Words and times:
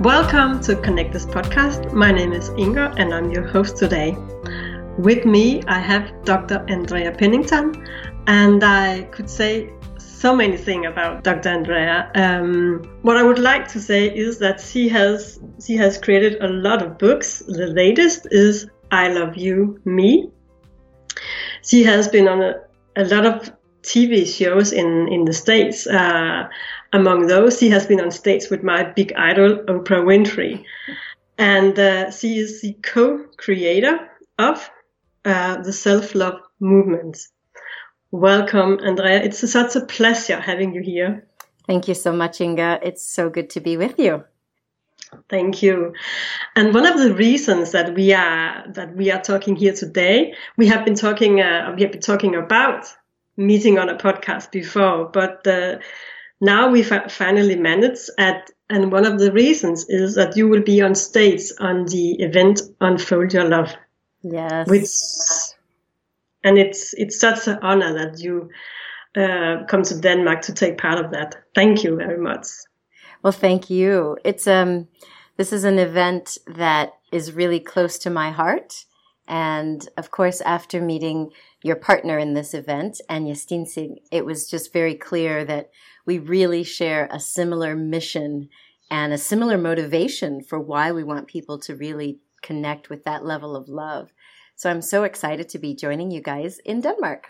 Welcome 0.00 0.62
to 0.62 0.76
Connect 0.76 1.12
This 1.12 1.26
podcast. 1.26 1.92
My 1.92 2.10
name 2.10 2.32
is 2.32 2.48
Inga 2.56 2.94
and 2.96 3.12
I'm 3.12 3.30
your 3.30 3.46
host 3.46 3.76
today. 3.76 4.16
With 4.96 5.26
me, 5.26 5.62
I 5.64 5.78
have 5.78 6.24
Dr. 6.24 6.64
Andrea 6.68 7.12
Pennington, 7.12 7.86
and 8.26 8.64
I 8.64 9.02
could 9.12 9.28
say 9.28 9.70
so 9.98 10.34
many 10.34 10.56
things 10.56 10.86
about 10.86 11.22
Dr. 11.22 11.50
Andrea. 11.50 12.10
Um, 12.14 12.82
what 13.02 13.18
I 13.18 13.22
would 13.22 13.38
like 13.38 13.68
to 13.68 13.78
say 13.78 14.06
is 14.06 14.38
that 14.38 14.58
she 14.58 14.88
has 14.88 15.38
she 15.62 15.76
has 15.76 15.98
created 15.98 16.40
a 16.40 16.48
lot 16.48 16.80
of 16.80 16.96
books. 16.96 17.40
The 17.40 17.66
latest 17.66 18.26
is 18.30 18.70
I 18.90 19.08
Love 19.08 19.36
You, 19.36 19.82
Me. 19.84 20.30
She 21.62 21.84
has 21.84 22.08
been 22.08 22.26
on 22.26 22.40
a, 22.40 22.54
a 22.96 23.04
lot 23.04 23.26
of 23.26 23.52
TV 23.82 24.26
shows 24.26 24.72
in 24.72 25.08
in 25.08 25.26
the 25.26 25.34
states. 25.34 25.86
Uh, 25.86 26.48
among 26.92 27.26
those, 27.26 27.58
she 27.58 27.70
has 27.70 27.86
been 27.86 28.00
on 28.00 28.10
stage 28.10 28.50
with 28.50 28.62
my 28.62 28.82
big 28.82 29.12
idol, 29.16 29.56
Oprah 29.68 30.04
Winfrey. 30.04 30.64
And 31.38 31.78
uh, 31.78 32.10
she 32.10 32.38
is 32.38 32.60
the 32.60 32.74
co 32.82 33.24
creator 33.36 34.08
of 34.38 34.70
uh, 35.24 35.62
the 35.62 35.72
self 35.72 36.14
love 36.14 36.40
movement. 36.58 37.18
Welcome, 38.10 38.80
Andrea. 38.82 39.22
It's 39.22 39.50
such 39.50 39.76
a 39.76 39.86
pleasure 39.86 40.40
having 40.40 40.74
you 40.74 40.82
here. 40.82 41.26
Thank 41.66 41.88
you 41.88 41.94
so 41.94 42.12
much, 42.12 42.40
Inga. 42.40 42.80
It's 42.82 43.08
so 43.08 43.30
good 43.30 43.50
to 43.50 43.60
be 43.60 43.76
with 43.76 43.98
you. 43.98 44.24
Thank 45.28 45.62
you. 45.62 45.94
And 46.56 46.74
one 46.74 46.86
of 46.86 46.98
the 46.98 47.14
reasons 47.14 47.72
that 47.72 47.94
we 47.94 48.12
are 48.12 48.64
that 48.72 48.96
we 48.96 49.10
are 49.10 49.20
talking 49.20 49.56
here 49.56 49.72
today, 49.72 50.34
we 50.56 50.66
have 50.68 50.84
been 50.84 50.94
talking 50.94 51.40
uh, 51.40 51.72
we 51.76 51.82
have 51.82 51.92
been 51.92 52.00
talking 52.00 52.34
about 52.34 52.86
meeting 53.36 53.78
on 53.78 53.88
a 53.88 53.96
podcast 53.96 54.50
before, 54.52 55.06
but 55.06 55.46
uh, 55.46 55.78
now 56.40 56.70
we 56.70 56.82
finally 56.82 57.56
managed 57.56 58.10
at 58.18 58.50
and 58.70 58.92
one 58.92 59.04
of 59.04 59.18
the 59.18 59.32
reasons 59.32 59.84
is 59.88 60.14
that 60.14 60.36
you 60.36 60.48
will 60.48 60.62
be 60.62 60.80
on 60.80 60.94
stage 60.94 61.42
on 61.58 61.86
the 61.86 62.12
event 62.20 62.62
unfold 62.80 63.32
your 63.32 63.48
love. 63.48 63.74
Yes. 64.22 64.68
Which 64.68 64.88
and 66.44 66.56
it's 66.56 66.94
it's 66.94 67.18
such 67.18 67.48
an 67.48 67.58
honor 67.62 67.92
that 67.94 68.20
you 68.20 68.48
uh, 69.16 69.64
come 69.68 69.82
to 69.82 69.98
denmark 69.98 70.42
to 70.42 70.54
take 70.54 70.78
part 70.78 71.04
of 71.04 71.10
that. 71.10 71.34
Thank 71.54 71.84
you 71.84 71.96
very 71.96 72.18
much. 72.18 72.46
Well 73.22 73.32
thank 73.32 73.68
you. 73.68 74.16
It's 74.24 74.46
um 74.46 74.88
this 75.36 75.52
is 75.52 75.64
an 75.64 75.78
event 75.78 76.38
that 76.46 76.92
is 77.12 77.32
really 77.32 77.60
close 77.60 77.98
to 77.98 78.10
my 78.10 78.30
heart. 78.30 78.84
And 79.26 79.86
of 79.96 80.10
course 80.10 80.40
after 80.40 80.80
meeting 80.80 81.30
your 81.62 81.76
partner 81.76 82.18
in 82.18 82.34
this 82.34 82.54
event 82.54 83.00
anja 83.10 83.36
stinsing 83.36 83.96
it 84.10 84.24
was 84.24 84.50
just 84.50 84.72
very 84.72 84.94
clear 84.94 85.44
that 85.44 85.70
we 86.06 86.18
really 86.18 86.64
share 86.64 87.08
a 87.10 87.20
similar 87.20 87.76
mission 87.76 88.48
and 88.90 89.12
a 89.12 89.18
similar 89.18 89.56
motivation 89.56 90.42
for 90.42 90.58
why 90.58 90.90
we 90.92 91.04
want 91.04 91.28
people 91.28 91.58
to 91.60 91.76
really 91.76 92.18
connect 92.42 92.90
with 92.90 93.04
that 93.04 93.24
level 93.24 93.54
of 93.54 93.68
love. 93.68 94.12
So 94.56 94.68
I'm 94.68 94.82
so 94.82 95.04
excited 95.04 95.48
to 95.50 95.58
be 95.58 95.74
joining 95.74 96.10
you 96.10 96.20
guys 96.20 96.58
in 96.64 96.80
Denmark. 96.80 97.28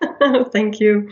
Thank 0.52 0.78
you. 0.78 1.10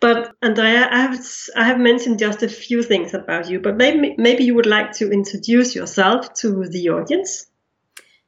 But 0.00 0.34
Andrea, 0.40 0.88
I 0.90 1.00
have 1.00 1.18
I 1.56 1.64
have 1.64 1.78
mentioned 1.78 2.20
just 2.20 2.42
a 2.42 2.48
few 2.48 2.82
things 2.82 3.12
about 3.12 3.50
you, 3.50 3.58
but 3.60 3.76
maybe 3.76 4.14
maybe 4.16 4.44
you 4.44 4.54
would 4.54 4.66
like 4.66 4.92
to 4.98 5.10
introduce 5.10 5.74
yourself 5.74 6.32
to 6.34 6.64
the 6.68 6.90
audience. 6.90 7.46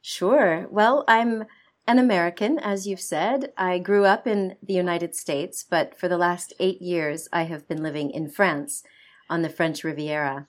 Sure. 0.01 0.67
Well, 0.69 1.05
I'm 1.07 1.45
an 1.87 1.97
American, 1.97 2.59
as 2.59 2.85
you've 2.85 3.01
said. 3.01 3.53
I 3.57 3.79
grew 3.79 4.03
up 4.03 4.27
in 4.27 4.57
the 4.61 4.73
United 4.73 5.15
States, 5.15 5.63
but 5.67 5.97
for 5.97 6.09
the 6.09 6.17
last 6.17 6.53
eight 6.59 6.81
years, 6.81 7.29
I 7.31 7.43
have 7.43 7.67
been 7.67 7.81
living 7.81 8.11
in 8.11 8.29
France 8.29 8.83
on 9.29 9.41
the 9.41 9.49
French 9.49 9.83
Riviera. 9.83 10.47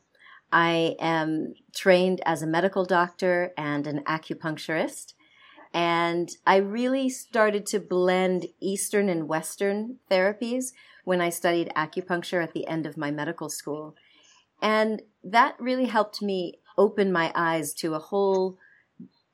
I 0.50 0.96
am 0.98 1.54
trained 1.74 2.20
as 2.26 2.42
a 2.42 2.46
medical 2.46 2.84
doctor 2.84 3.52
and 3.56 3.86
an 3.86 4.02
acupuncturist. 4.04 5.14
And 5.72 6.30
I 6.46 6.56
really 6.56 7.08
started 7.08 7.66
to 7.66 7.78
blend 7.78 8.46
Eastern 8.60 9.08
and 9.08 9.28
Western 9.28 9.98
therapies 10.10 10.72
when 11.04 11.20
I 11.20 11.28
studied 11.28 11.72
acupuncture 11.76 12.42
at 12.42 12.52
the 12.52 12.66
end 12.66 12.86
of 12.86 12.96
my 12.96 13.10
medical 13.10 13.48
school. 13.48 13.94
And 14.60 15.02
that 15.22 15.54
really 15.60 15.84
helped 15.84 16.20
me 16.20 16.54
open 16.76 17.12
my 17.12 17.30
eyes 17.34 17.74
to 17.74 17.94
a 17.94 17.98
whole 17.98 18.58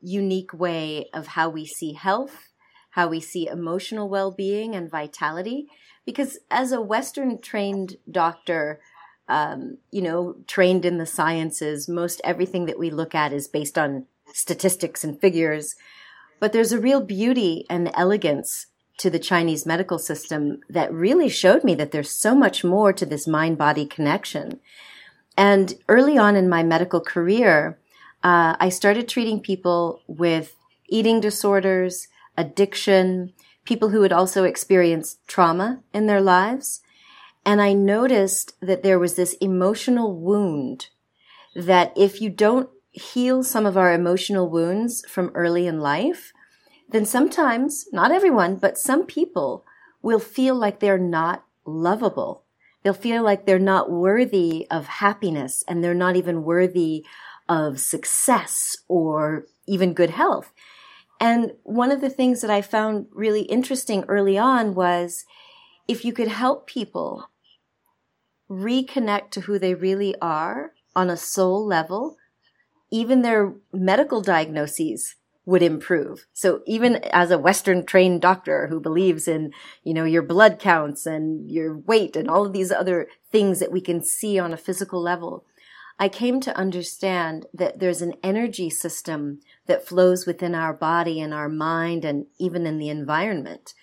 unique 0.04 0.52
way 0.52 1.08
of 1.12 1.28
how 1.28 1.48
we 1.48 1.66
see 1.66 1.94
health, 1.94 2.50
how 2.90 3.08
we 3.08 3.20
see 3.20 3.48
emotional 3.48 4.08
well 4.08 4.30
being 4.30 4.74
and 4.74 4.90
vitality. 4.90 5.66
Because 6.04 6.38
as 6.50 6.70
a 6.70 6.80
Western 6.80 7.40
trained 7.40 7.96
doctor, 8.10 8.80
um, 9.28 9.78
you 9.90 10.02
know, 10.02 10.36
trained 10.46 10.84
in 10.84 10.98
the 10.98 11.06
sciences, 11.06 11.88
most 11.88 12.20
everything 12.22 12.66
that 12.66 12.78
we 12.78 12.90
look 12.90 13.14
at 13.14 13.32
is 13.32 13.48
based 13.48 13.78
on 13.78 14.06
statistics 14.32 15.02
and 15.02 15.20
figures. 15.20 15.76
But 16.40 16.52
there's 16.52 16.72
a 16.72 16.80
real 16.80 17.00
beauty 17.00 17.64
and 17.70 17.90
elegance 17.94 18.66
to 18.98 19.10
the 19.10 19.18
Chinese 19.18 19.66
medical 19.66 19.98
system 19.98 20.60
that 20.68 20.92
really 20.92 21.28
showed 21.28 21.64
me 21.64 21.74
that 21.74 21.90
there's 21.90 22.10
so 22.10 22.34
much 22.34 22.62
more 22.62 22.92
to 22.92 23.06
this 23.06 23.26
mind 23.26 23.58
body 23.58 23.86
connection. 23.86 24.60
And 25.36 25.74
early 25.88 26.16
on 26.16 26.36
in 26.36 26.48
my 26.48 26.62
medical 26.62 27.00
career, 27.00 27.78
uh, 28.24 28.56
I 28.58 28.70
started 28.70 29.06
treating 29.06 29.38
people 29.38 30.02
with 30.06 30.56
eating 30.88 31.20
disorders, 31.20 32.08
addiction, 32.38 33.34
people 33.66 33.90
who 33.90 34.02
had 34.02 34.12
also 34.12 34.44
experienced 34.44 35.18
trauma 35.28 35.82
in 35.92 36.06
their 36.06 36.22
lives. 36.22 36.80
And 37.44 37.60
I 37.60 37.74
noticed 37.74 38.54
that 38.60 38.82
there 38.82 38.98
was 38.98 39.16
this 39.16 39.34
emotional 39.34 40.18
wound 40.18 40.88
that 41.54 41.92
if 41.96 42.22
you 42.22 42.30
don't 42.30 42.70
heal 42.90 43.42
some 43.42 43.66
of 43.66 43.76
our 43.76 43.92
emotional 43.92 44.48
wounds 44.48 45.04
from 45.06 45.30
early 45.34 45.66
in 45.66 45.80
life, 45.80 46.32
then 46.88 47.04
sometimes, 47.04 47.86
not 47.92 48.10
everyone, 48.10 48.56
but 48.56 48.78
some 48.78 49.04
people 49.04 49.66
will 50.00 50.18
feel 50.18 50.54
like 50.54 50.80
they're 50.80 50.98
not 50.98 51.44
lovable. 51.66 52.44
They'll 52.82 52.94
feel 52.94 53.22
like 53.22 53.44
they're 53.44 53.58
not 53.58 53.90
worthy 53.90 54.66
of 54.70 54.86
happiness 54.86 55.64
and 55.68 55.82
they're 55.82 55.94
not 55.94 56.16
even 56.16 56.44
worthy 56.44 57.04
of 57.48 57.80
success 57.80 58.76
or 58.88 59.46
even 59.66 59.94
good 59.94 60.10
health. 60.10 60.52
And 61.20 61.52
one 61.62 61.90
of 61.90 62.00
the 62.00 62.10
things 62.10 62.40
that 62.40 62.50
I 62.50 62.62
found 62.62 63.06
really 63.12 63.42
interesting 63.42 64.04
early 64.08 64.36
on 64.36 64.74
was 64.74 65.24
if 65.86 66.04
you 66.04 66.12
could 66.12 66.28
help 66.28 66.66
people 66.66 67.28
reconnect 68.50 69.30
to 69.30 69.42
who 69.42 69.58
they 69.58 69.74
really 69.74 70.14
are 70.20 70.72
on 70.94 71.10
a 71.10 71.16
soul 71.16 71.64
level, 71.64 72.16
even 72.90 73.22
their 73.22 73.54
medical 73.72 74.20
diagnoses 74.20 75.16
would 75.46 75.62
improve. 75.62 76.26
So 76.32 76.62
even 76.66 76.96
as 77.12 77.30
a 77.30 77.38
Western 77.38 77.84
trained 77.84 78.22
doctor 78.22 78.68
who 78.68 78.80
believes 78.80 79.28
in, 79.28 79.52
you 79.82 79.92
know, 79.92 80.04
your 80.04 80.22
blood 80.22 80.58
counts 80.58 81.04
and 81.04 81.50
your 81.50 81.76
weight 81.76 82.16
and 82.16 82.30
all 82.30 82.46
of 82.46 82.52
these 82.52 82.72
other 82.72 83.08
things 83.30 83.60
that 83.60 83.72
we 83.72 83.80
can 83.80 84.02
see 84.02 84.38
on 84.38 84.54
a 84.54 84.58
physical 84.58 85.02
level, 85.02 85.44
I 85.98 86.08
came 86.08 86.40
to 86.40 86.56
understand 86.56 87.46
that 87.54 87.78
there's 87.78 88.02
an 88.02 88.14
energy 88.22 88.68
system 88.68 89.40
that 89.66 89.86
flows 89.86 90.26
within 90.26 90.54
our 90.54 90.72
body 90.72 91.20
and 91.20 91.32
our 91.32 91.48
mind 91.48 92.04
and 92.04 92.26
even 92.38 92.66
in 92.66 92.78
the 92.78 92.88
environment. 92.88 93.74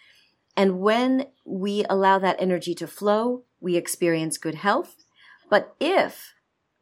And 0.57 0.79
when 0.79 1.27
we 1.45 1.85
allow 1.89 2.19
that 2.19 2.35
energy 2.39 2.75
to 2.75 2.87
flow, 2.87 3.43
we 3.61 3.77
experience 3.77 4.37
good 4.37 4.55
health. 4.55 5.05
But 5.49 5.75
if 5.79 6.33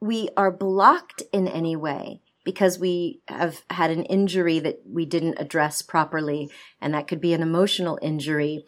we 0.01 0.29
are 0.35 0.51
blocked 0.51 1.21
in 1.31 1.47
any 1.47 1.75
way 1.75 2.21
because 2.43 2.79
we 2.79 3.21
have 3.27 3.61
had 3.69 3.91
an 3.91 4.05
injury 4.05 4.59
that 4.59 4.81
we 4.85 5.05
didn't 5.05 5.39
address 5.39 5.83
properly, 5.83 6.49
and 6.81 6.93
that 6.93 7.07
could 7.07 7.21
be 7.21 7.33
an 7.33 7.43
emotional 7.43 7.99
injury, 8.01 8.65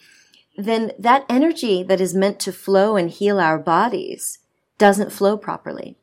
then 0.57 0.91
that 0.99 1.25
energy 1.27 1.81
that 1.81 2.01
is 2.01 2.13
meant 2.13 2.39
to 2.41 2.51
flow 2.51 2.95
and 2.95 3.09
heal 3.09 3.39
our 3.39 3.57
bodies 3.57 4.39
doesn't 4.77 5.11
flow 5.11 5.37
properly. 5.37 5.97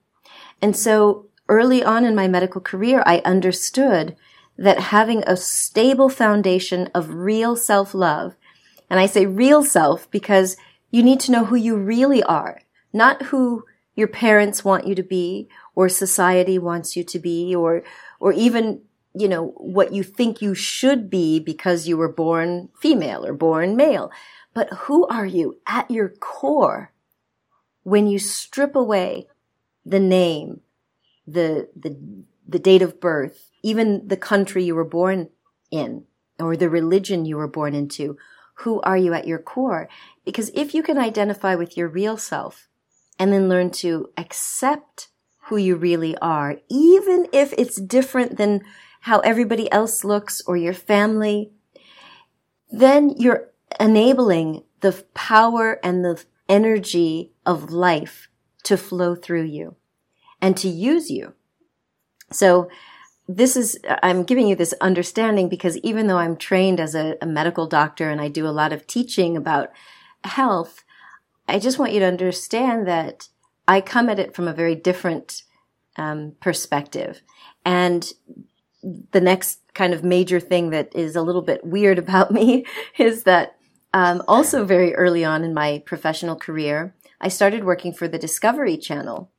And 0.61 0.77
so 0.77 1.27
early 1.49 1.83
on 1.83 2.05
in 2.05 2.15
my 2.15 2.29
medical 2.29 2.61
career, 2.61 3.03
I 3.07 3.19
understood 3.25 4.17
that 4.57 4.81
having 4.81 5.23
a 5.23 5.37
stable 5.37 6.09
foundation 6.09 6.89
of 6.95 7.15
real 7.15 7.55
self-love, 7.57 8.35
and 8.91 8.99
I 8.99 9.07
say 9.07 9.25
real 9.25 9.63
self 9.63 10.11
because 10.11 10.57
you 10.91 11.03
need 11.03 11.21
to 11.21 11.33
know 11.33 11.45
who 11.45 11.57
you 11.57 11.77
really 11.77 12.23
are, 12.25 12.61
not 12.93 13.23
who 13.25 13.65
your 13.95 14.09
parents 14.09 14.65
want 14.65 14.87
you 14.87 14.95
to 14.95 15.03
be 15.03 15.49
or 15.75 15.89
society 15.89 16.59
wants 16.59 16.97
you 16.97 17.05
to 17.05 17.19
be 17.19 17.55
or, 17.55 17.83
or 18.19 18.33
even, 18.33 18.83
you 19.15 19.29
know, 19.29 19.49
what 19.57 19.93
you 19.93 20.03
think 20.03 20.43
you 20.43 20.55
should 20.55 21.09
be 21.09 21.39
because 21.39 21.87
you 21.87 21.97
were 21.97 22.13
born 22.13 22.69
female 22.81 23.25
or 23.25 23.35
born 23.35 23.77
male. 23.77 24.11
But 24.55 24.73
who 24.73 25.07
are 25.07 25.27
you 25.27 25.59
at 25.67 25.91
your 25.91 26.09
core 26.09 26.93
when 27.83 28.07
you 28.07 28.19
strip 28.19 28.75
away 28.75 29.29
the 29.89 30.01
name, 30.01 30.61
the, 31.27 31.69
the, 31.75 31.97
the 32.47 32.59
date 32.59 32.83
of 32.83 33.01
birth, 33.01 33.51
even 33.63 34.07
the 34.07 34.17
country 34.17 34.65
you 34.65 34.75
were 34.75 34.85
born 34.85 35.31
in 35.71 36.05
or 36.39 36.57
the 36.57 36.69
religion 36.69 37.25
you 37.25 37.37
were 37.37 37.49
born 37.49 37.75
into. 37.75 38.17
Who 38.63 38.81
are 38.83 38.97
you 38.97 39.15
at 39.15 39.27
your 39.27 39.39
core? 39.39 39.89
Because 40.25 40.51
if 40.55 40.75
you 40.75 40.83
can 40.83 40.99
identify 40.99 41.55
with 41.55 41.77
your 41.77 41.89
real 41.89 42.17
self 42.17 42.69
and 43.19 43.33
then 43.33 43.49
learn 43.49 43.71
to 43.71 44.11
accept 44.17 45.09
who 45.43 45.57
you 45.57 45.77
really 45.77 46.17
are, 46.19 46.57
even 46.69 47.27
if 47.33 47.53
it's 47.57 47.81
different 47.81 48.37
than 48.37 48.63
how 49.03 49.21
everybody 49.21 49.71
else 49.73 50.05
looks 50.05 50.43
or 50.47 50.57
your 50.57 50.75
family, 50.75 51.51
then 52.71 53.11
you're 53.17 53.51
enabling 53.79 54.65
the 54.81 55.05
power 55.15 55.79
and 55.83 56.05
the 56.05 56.23
energy 56.49 57.33
of 57.47 57.71
life 57.71 58.29
to 58.69 58.77
flow 58.77 59.15
through 59.15 59.45
you 59.45 59.77
and 60.43 60.55
to 60.59 60.69
use 60.69 61.11
you. 61.11 61.33
So 62.31 62.69
this 63.27 63.57
is, 63.57 63.79
I'm 64.03 64.25
giving 64.25 64.47
you 64.47 64.57
this 64.57 64.75
understanding 64.83 65.49
because 65.49 65.79
even 65.79 66.07
though 66.07 66.19
I'm 66.19 66.37
trained 66.37 66.79
as 66.79 66.95
a, 66.95 67.17
a, 67.23 67.27
medical 67.27 67.67
doctor 67.67 68.11
and 68.11 68.21
I 68.21 68.29
do 68.29 68.47
a 68.47 68.51
lot 68.51 68.75
of 68.75 68.87
teaching 68.87 69.39
about 69.39 69.71
health, 70.23 70.85
I 71.49 71.59
just 71.59 71.79
want 71.79 71.93
you 71.93 72.01
to 72.01 72.07
understand 72.07 72.87
that 72.87 73.29
I 73.67 73.81
come 73.81 74.11
at 74.11 74.19
it 74.19 74.35
from 74.35 74.47
a 74.47 74.53
very 74.53 74.75
different 74.75 75.45
um, 75.97 76.35
perspective. 76.41 77.23
And 77.65 78.13
the 78.83 79.21
next 79.23 79.61
kind 79.73 79.95
of 79.95 80.05
major 80.05 80.41
thing 80.41 80.69
that 80.71 80.95
is 80.95 81.17
a 81.17 81.23
little 81.23 81.43
bit 81.43 81.65
weird 81.65 81.99
about 82.05 82.33
me 82.33 82.67
is 82.99 83.23
that 83.23 83.57
um, 83.95 84.23
also 84.29 84.67
very 84.67 84.95
early 84.95 85.25
on 85.25 85.43
in 85.43 85.55
my 85.55 85.83
professional 85.87 86.37
career, 86.37 86.95
I 87.21 87.29
started 87.29 87.65
working 87.65 87.93
for 87.93 88.07
the 88.07 88.19
Discovery 88.19 88.77
Channel 88.77 89.31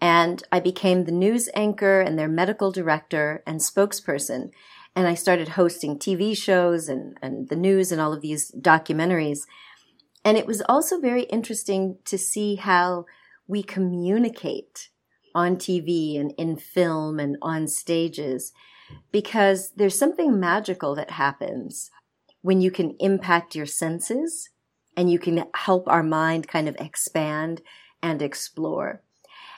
and 0.00 0.42
I 0.50 0.60
became 0.60 1.04
the 1.04 1.12
news 1.12 1.48
anchor 1.54 2.00
and 2.00 2.18
their 2.18 2.28
medical 2.28 2.72
director 2.72 3.42
and 3.46 3.60
spokesperson. 3.60 4.50
And 4.96 5.06
I 5.06 5.14
started 5.14 5.50
hosting 5.50 5.98
TV 5.98 6.36
shows 6.36 6.88
and, 6.88 7.16
and 7.22 7.48
the 7.48 7.56
news 7.56 7.92
and 7.92 8.00
all 8.00 8.12
of 8.12 8.22
these 8.22 8.50
documentaries. 8.52 9.40
And 10.24 10.36
it 10.36 10.46
was 10.46 10.62
also 10.68 10.98
very 10.98 11.22
interesting 11.24 11.98
to 12.06 12.18
see 12.18 12.56
how 12.56 13.04
we 13.46 13.62
communicate 13.62 14.88
on 15.34 15.56
TV 15.56 16.18
and 16.18 16.32
in 16.36 16.56
film 16.56 17.20
and 17.20 17.36
on 17.40 17.68
stages 17.68 18.52
because 19.12 19.70
there's 19.76 19.98
something 19.98 20.40
magical 20.40 20.94
that 20.96 21.12
happens 21.12 21.90
when 22.42 22.60
you 22.60 22.70
can 22.70 22.96
impact 22.98 23.54
your 23.54 23.66
senses 23.66 24.50
and 24.96 25.10
you 25.10 25.18
can 25.18 25.44
help 25.54 25.88
our 25.88 26.02
mind 26.02 26.48
kind 26.48 26.68
of 26.68 26.76
expand 26.76 27.62
and 28.02 28.22
explore. 28.22 29.02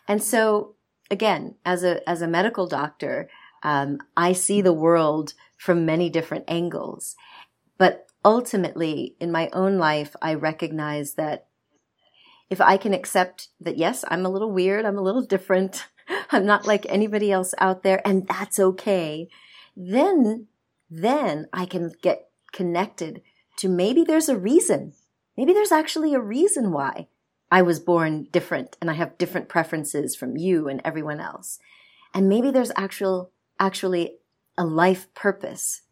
And 0.08 0.23
so 0.23 0.75
again, 1.11 1.56
as 1.64 1.84
a, 1.84 2.08
as 2.08 2.23
a 2.23 2.29
medical 2.29 2.67
doctor, 2.67 3.29
um, 3.62 3.99
I 4.17 4.32
see 4.32 4.61
the 4.61 4.73
world 4.73 5.34
from 5.56 5.87
many 5.87 6.11
different 6.11 6.44
angles. 6.49 7.14
But 7.79 8.06
ultimately, 8.25 9.17
in 9.20 9.31
my 9.31 9.49
own 9.52 9.79
life, 9.79 10.17
I 10.20 10.34
recognize 10.34 11.14
that 11.14 11.46
if 12.50 12.61
I 12.61 12.76
can 12.76 12.93
accept 12.93 13.49
that, 13.61 13.76
yes, 13.76 14.05
I'm 14.08 14.26
a 14.26 14.31
little 14.31 14.50
weird, 14.50 14.84
I'm 14.84 14.99
a 14.99 15.02
little 15.02 15.23
different, 15.23 15.87
I'm 16.31 16.46
not 16.46 16.67
like 16.67 16.87
anybody 16.88 17.31
else 17.31 17.55
out 17.58 17.82
there, 17.82 18.06
and 18.06 18.26
that's 18.26 18.58
okay, 18.58 19.29
then, 19.76 20.49
then 20.90 21.46
I 21.52 21.67
can 21.67 21.93
get 22.02 22.29
connected 22.52 23.23
to 23.58 23.69
maybe 23.69 24.05
there's 24.05 24.29
a 24.29 24.38
reason. 24.38 24.94
Maybe 25.37 25.52
there's 25.52 25.73
actually 25.73 26.14
a 26.14 26.20
reason 26.20 26.73
why 26.73 27.08
I 27.50 27.62
was 27.62 27.81
born 27.81 28.29
different 28.32 28.76
and 28.81 28.90
I 28.90 28.94
have 28.94 29.19
different 29.19 29.49
preferences 29.49 30.17
from 30.17 30.37
you 30.37 30.69
and 30.69 30.81
everyone 30.84 31.20
else. 31.20 31.58
And 32.14 32.29
maybe 32.29 32.50
there's 32.50 32.73
actual, 32.76 33.31
actually 33.58 34.17
a 34.56 34.64
life 34.64 35.12
purpose. 35.14 35.82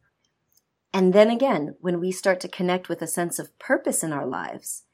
And 0.93 1.13
then 1.13 1.31
again, 1.31 1.77
when 1.81 2.01
we 2.01 2.13
start 2.13 2.41
to 2.41 2.49
connect 2.49 2.89
with 2.89 3.01
a 3.03 3.07
sense 3.07 3.39
of 3.39 3.59
purpose 3.59 4.03
in 4.03 4.13
our 4.13 4.27
lives, 4.27 4.85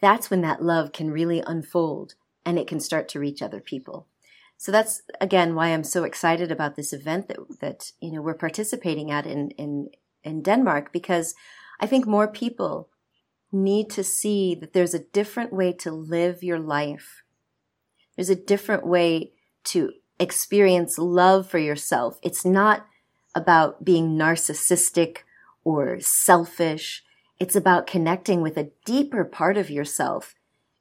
that's 0.00 0.30
when 0.30 0.40
that 0.42 0.62
love 0.62 0.92
can 0.92 1.10
really 1.10 1.42
unfold 1.46 2.14
and 2.44 2.58
it 2.58 2.66
can 2.66 2.80
start 2.80 3.08
to 3.08 3.20
reach 3.20 3.42
other 3.42 3.60
people. 3.60 4.06
So 4.56 4.70
that's 4.70 5.02
again 5.20 5.54
why 5.54 5.68
I'm 5.68 5.84
so 5.84 6.04
excited 6.04 6.52
about 6.52 6.76
this 6.76 6.92
event 6.92 7.28
that 7.28 7.38
that 7.60 7.92
you 8.00 8.12
know 8.12 8.22
we're 8.22 8.34
participating 8.34 9.10
at 9.10 9.26
in 9.26 9.50
in 9.52 9.88
in 10.22 10.42
Denmark 10.42 10.92
because 10.92 11.34
I 11.80 11.86
think 11.86 12.06
more 12.06 12.28
people 12.28 12.88
need 13.52 13.90
to 13.90 14.02
see 14.02 14.54
that 14.54 14.72
there's 14.72 14.94
a 14.94 15.04
different 15.12 15.52
way 15.52 15.72
to 15.72 15.90
live 15.90 16.42
your 16.42 16.58
life. 16.58 17.22
There's 18.16 18.30
a 18.30 18.36
different 18.36 18.86
way 18.86 19.32
to 19.64 19.92
experience 20.18 20.98
love 20.98 21.48
for 21.48 21.58
yourself. 21.58 22.18
It's 22.22 22.44
not 22.44 22.86
about 23.34 23.84
being 23.84 24.16
narcissistic 24.16 25.18
or 25.64 26.00
selfish. 26.00 27.02
It's 27.38 27.56
about 27.56 27.86
connecting 27.86 28.40
with 28.42 28.56
a 28.56 28.70
deeper 28.84 29.24
part 29.24 29.56
of 29.56 29.70
yourself 29.70 30.34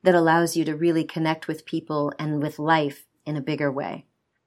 that 0.03 0.15
allows 0.15 0.55
you 0.55 0.65
to 0.65 0.75
really 0.75 1.03
connect 1.03 1.47
with 1.47 1.65
people 1.65 2.11
and 2.17 2.41
with 2.41 2.59
life 2.59 3.05
in 3.25 3.35
a 3.35 3.41
bigger 3.41 3.71
way. 3.71 4.05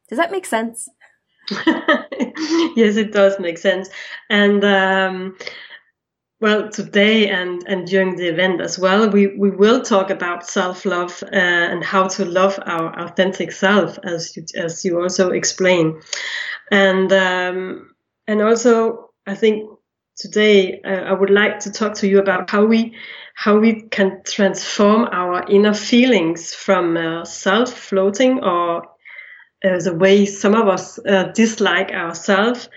Does 0.08 0.18
that 0.18 0.32
make 0.32 0.46
sense? 0.46 0.88
yes, 1.50 2.96
it 2.96 3.12
does 3.12 3.38
make 3.38 3.58
sense. 3.58 3.88
And 4.30 4.64
um, 4.64 5.36
well, 6.40 6.68
today 6.68 7.28
and, 7.30 7.62
and 7.66 7.86
during 7.86 8.16
the 8.16 8.28
event 8.28 8.60
as 8.60 8.78
well, 8.78 9.08
we, 9.08 9.28
we 9.28 9.50
will 9.50 9.82
talk 9.82 10.10
about 10.10 10.46
self 10.46 10.84
love 10.84 11.22
uh, 11.22 11.36
and 11.36 11.84
how 11.84 12.08
to 12.08 12.24
love 12.24 12.58
our 12.66 12.98
authentic 13.00 13.52
self, 13.52 13.98
as 14.04 14.36
you, 14.36 14.44
as 14.56 14.84
you 14.84 15.00
also 15.00 15.30
explain, 15.30 16.00
and 16.70 17.12
um, 17.12 17.94
and 18.26 18.42
also 18.42 19.10
I 19.26 19.34
think 19.34 19.70
today 20.16 20.80
uh, 20.82 21.04
I 21.04 21.12
would 21.12 21.30
like 21.30 21.60
to 21.60 21.72
talk 21.72 21.94
to 21.94 22.08
you 22.08 22.18
about 22.18 22.50
how 22.50 22.64
we 22.64 22.96
how 23.34 23.58
we 23.58 23.82
can 23.82 24.22
transform 24.24 25.08
our 25.12 25.44
inner 25.48 25.74
feelings 25.74 26.52
from 26.54 26.96
uh, 26.96 27.24
self 27.24 27.72
floating 27.72 28.42
or 28.42 28.82
uh, 29.64 29.78
the 29.78 29.94
way 29.94 30.26
some 30.26 30.54
of 30.54 30.68
us 30.68 30.98
uh, 31.06 31.24
dislike 31.34 31.90
ourselves 31.90 32.68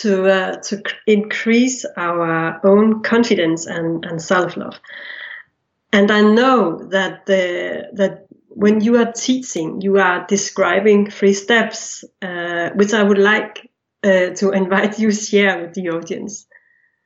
to 0.00 0.26
uh, 0.26 0.56
to 0.56 0.82
increase 1.06 1.84
our 1.96 2.60
own 2.66 3.02
confidence 3.02 3.66
and, 3.66 4.04
and 4.04 4.20
self 4.20 4.56
love. 4.56 4.78
And 5.92 6.10
I 6.10 6.22
know 6.22 6.78
that 6.90 7.26
the 7.26 7.88
that 7.94 8.26
when 8.48 8.80
you 8.80 8.98
are 8.98 9.12
teaching, 9.12 9.80
you 9.80 9.98
are 9.98 10.26
describing 10.26 11.10
three 11.10 11.34
steps, 11.34 12.04
uh, 12.22 12.70
which 12.74 12.92
I 12.92 13.02
would 13.02 13.18
like 13.18 13.70
uh, 14.04 14.30
to 14.30 14.50
invite 14.50 14.98
you 14.98 15.10
share 15.10 15.60
with 15.60 15.74
the 15.74 15.90
audience. 15.90 16.46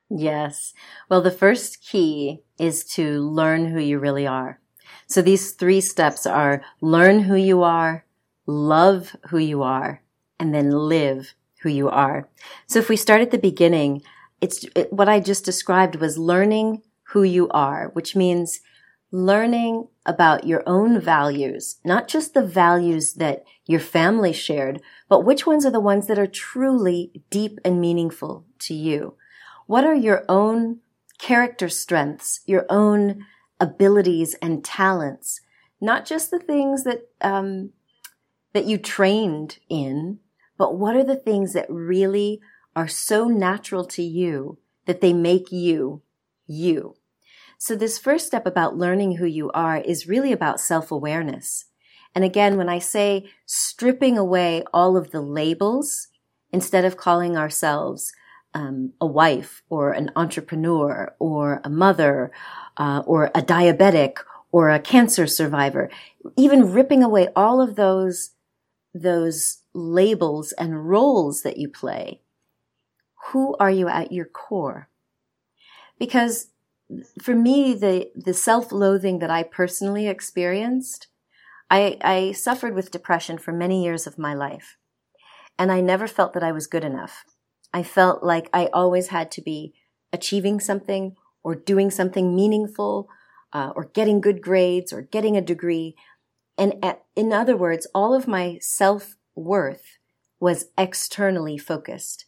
Yes. 0.09 0.73
Well, 1.09 1.23
the 1.23 1.31
first 1.31 1.83
key 1.83 2.43
is 2.59 2.85
to 2.95 3.21
learn 3.21 3.67
who 3.67 3.81
you 3.81 3.99
really 3.99 4.27
are. 4.27 4.61
So 5.09 5.23
these 5.23 5.53
three 5.53 5.81
steps 5.81 6.27
are 6.27 6.63
learn 6.81 7.21
who 7.21 7.35
you 7.37 7.63
are, 7.63 8.05
love 8.47 9.17
who 9.29 9.39
you 9.39 9.63
are, 9.63 10.03
and 10.39 10.55
then 10.55 10.71
live 10.71 11.35
who 11.67 11.73
you 11.73 11.89
are. 11.89 12.29
So 12.69 12.79
if 12.79 12.89
we 12.89 12.97
start 12.97 13.23
at 13.23 13.33
the 13.33 13.39
beginning, 13.39 14.03
it's 14.41 14.65
it, 14.77 14.93
what 14.93 15.09
I 15.09 15.19
just 15.19 15.45
described 15.45 15.97
was 15.97 16.17
learning 16.17 16.83
who 17.11 17.25
you 17.25 17.49
are, 17.49 17.91
which 17.93 18.15
means 18.15 18.61
learning 19.11 19.89
about 20.05 20.47
your 20.47 20.63
own 20.65 21.01
values, 21.01 21.79
not 21.85 22.07
just 22.07 22.35
the 22.35 22.47
values 22.47 23.15
that 23.15 23.45
your 23.65 23.81
family 23.81 24.33
shared, 24.33 24.81
but 25.09 25.25
which 25.25 25.45
ones 25.45 25.67
are 25.67 25.73
the 25.73 25.81
ones 25.81 26.07
that 26.07 26.21
are 26.21 26.27
truly 26.29 27.11
deep 27.31 27.59
and 27.65 27.81
meaningful 27.81 28.45
to 28.61 28.75
you. 28.75 29.17
What 29.67 29.85
are 29.85 29.95
your 29.95 30.25
own 30.29 30.79
character 31.19 31.69
strengths, 31.69 32.43
your 32.47 32.65
own 32.71 33.27
abilities 33.59 34.35
and 34.41 34.65
talents, 34.65 35.41
not 35.81 36.07
just 36.07 36.31
the 36.31 36.39
things 36.39 36.85
that 36.85 37.09
um, 37.21 37.71
that 38.53 38.67
you 38.67 38.79
trained 38.79 39.59
in, 39.69 40.21
but 40.59 40.77
what 40.77 40.97
are 40.97 41.05
the 41.05 41.17
things 41.17 41.53
that 41.53 41.67
really 41.69 42.41
are 42.75 42.89
so 42.89 43.27
natural 43.27 43.85
to 43.85 44.03
you 44.03 44.59
that 44.87 45.01
they 45.01 45.13
make 45.13 45.53
you 45.53 46.03
you? 46.47 46.97
So 47.59 47.75
this 47.75 47.99
first 47.99 48.27
step 48.27 48.47
about 48.47 48.77
learning 48.77 49.17
who 49.17 49.27
you 49.27 49.51
are 49.53 49.79
is 49.79 50.07
really 50.07 50.33
about 50.33 50.61
self-awareness. 50.61 51.67
And 52.15 52.25
again, 52.25 52.57
when 52.57 52.69
I 52.69 52.79
say 52.79 53.29
stripping 53.47 54.19
away 54.19 54.63
all 54.73 54.97
of 54.97 55.11
the 55.11 55.21
labels, 55.21 56.09
instead 56.53 56.85
of 56.85 56.97
calling 56.97 57.37
ourselves 57.37 58.13
um, 58.55 58.93
a 59.01 59.07
wife 59.07 59.63
or 59.69 59.93
an 59.93 60.11
entrepreneur 60.17 61.15
or 61.19 61.61
a 61.65 61.69
mother 61.69 62.33
uh, 62.77 63.03
or 63.07 63.27
a 63.35 63.43
diabetic 63.43 64.19
or 64.53 64.71
a 64.71 64.79
cancer 64.79 65.27
survivor, 65.27 65.91
even 66.37 66.73
ripping 66.73 67.03
away 67.03 67.29
all 67.37 67.61
of 67.61 67.77
those 67.77 68.31
those 68.95 69.59
labels 69.77 70.53
and 70.53 70.89
roles 70.89 71.43
that 71.43 71.59
you 71.59 71.69
play, 71.69 72.23
who 73.29 73.57
are 73.59 73.71
you 73.71 73.89
at 73.89 74.13
your 74.13 74.25
core? 74.27 74.89
Because 75.99 76.49
for 77.21 77.35
me, 77.35 77.75
the, 77.75 78.11
the 78.15 78.35
self-loathing 78.35 79.19
that 79.21 79.31
I 79.31 79.43
personally 79.43 80.09
experienced, 80.09 81.09
I, 81.71 81.99
I 82.01 82.33
suffered 82.33 82.75
with 82.75 82.91
depression 82.93 83.39
for 83.39 83.53
many 83.53 83.85
years 83.85 84.07
of 84.07 84.19
my 84.19 84.35
life. 84.35 84.77
And 85.59 85.73
I 85.73 85.81
never 85.81 86.07
felt 86.07 86.33
that 86.35 86.45
I 86.45 86.53
was 86.53 86.67
good 86.67 86.85
enough. 86.85 87.25
I 87.73 87.83
felt 87.83 88.23
like 88.23 88.49
I 88.53 88.67
always 88.73 89.09
had 89.09 89.31
to 89.33 89.43
be 89.43 89.75
achieving 90.13 90.61
something 90.61 91.17
or 91.43 91.55
doing 91.55 91.91
something 91.91 92.37
meaningful 92.37 93.09
uh, 93.53 93.73
or 93.77 93.87
getting 93.87 94.21
good 94.21 94.41
grades 94.43 94.93
or 94.93 95.03
getting 95.03 95.37
a 95.37 95.43
degree 95.43 95.97
And 96.59 96.75
at, 96.83 97.05
in 97.15 97.33
other 97.33 97.57
words, 97.57 97.87
all 97.95 98.15
of 98.15 98.29
my 98.29 98.59
self 98.61 99.16
worth 99.37 99.99
was 100.41 100.67
externally 100.77 101.59
focused. 101.59 102.27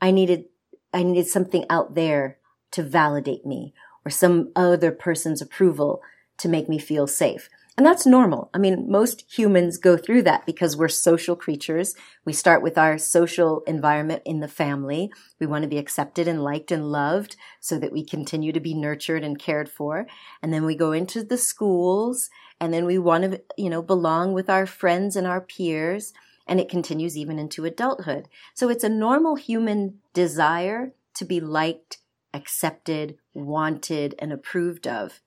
I 0.00 0.10
needed, 0.10 0.44
I 0.92 1.02
needed 1.02 1.26
something 1.26 1.64
out 1.68 1.94
there 1.94 2.38
to 2.72 2.82
validate 2.82 3.44
me 3.44 3.74
or 4.04 4.10
some 4.10 4.50
other 4.54 4.92
person's 4.92 5.42
approval 5.42 6.02
to 6.38 6.48
make 6.48 6.68
me 6.68 6.78
feel 6.78 7.06
safe. 7.06 7.48
And 7.76 7.86
that's 7.86 8.04
normal. 8.04 8.50
I 8.52 8.58
mean, 8.58 8.90
most 8.90 9.24
humans 9.38 9.78
go 9.78 9.96
through 9.96 10.22
that 10.24 10.44
because 10.44 10.76
we're 10.76 10.88
social 10.88 11.34
creatures. 11.34 11.94
We 12.26 12.32
start 12.34 12.62
with 12.62 12.76
our 12.76 12.98
social 12.98 13.62
environment 13.66 14.22
in 14.26 14.40
the 14.40 14.48
family. 14.48 15.10
We 15.38 15.46
want 15.46 15.62
to 15.62 15.68
be 15.68 15.78
accepted 15.78 16.28
and 16.28 16.44
liked 16.44 16.70
and 16.70 16.92
loved 16.92 17.36
so 17.58 17.78
that 17.78 17.92
we 17.92 18.04
continue 18.04 18.52
to 18.52 18.60
be 18.60 18.74
nurtured 18.74 19.24
and 19.24 19.38
cared 19.38 19.68
for. 19.68 20.06
And 20.42 20.52
then 20.52 20.66
we 20.66 20.74
go 20.74 20.92
into 20.92 21.22
the 21.22 21.38
schools 21.38 22.28
and 22.60 22.74
then 22.74 22.84
we 22.84 22.98
want 22.98 23.24
to, 23.24 23.42
you 23.56 23.70
know, 23.70 23.80
belong 23.80 24.34
with 24.34 24.50
our 24.50 24.66
friends 24.66 25.16
and 25.16 25.26
our 25.26 25.40
peers. 25.40 26.12
And 26.50 26.60
it 26.60 26.68
continues 26.68 27.16
even 27.16 27.38
into 27.38 27.64
adulthood. 27.64 28.28
So 28.54 28.68
it's 28.68 28.84
a 28.84 28.88
normal 28.88 29.36
human 29.36 30.00
desire 30.12 30.92
to 31.14 31.24
be 31.24 31.40
liked, 31.40 31.98
accepted, 32.34 33.16
wanted, 33.32 34.16
and 34.18 34.32
approved 34.32 34.88
of. 34.88 35.20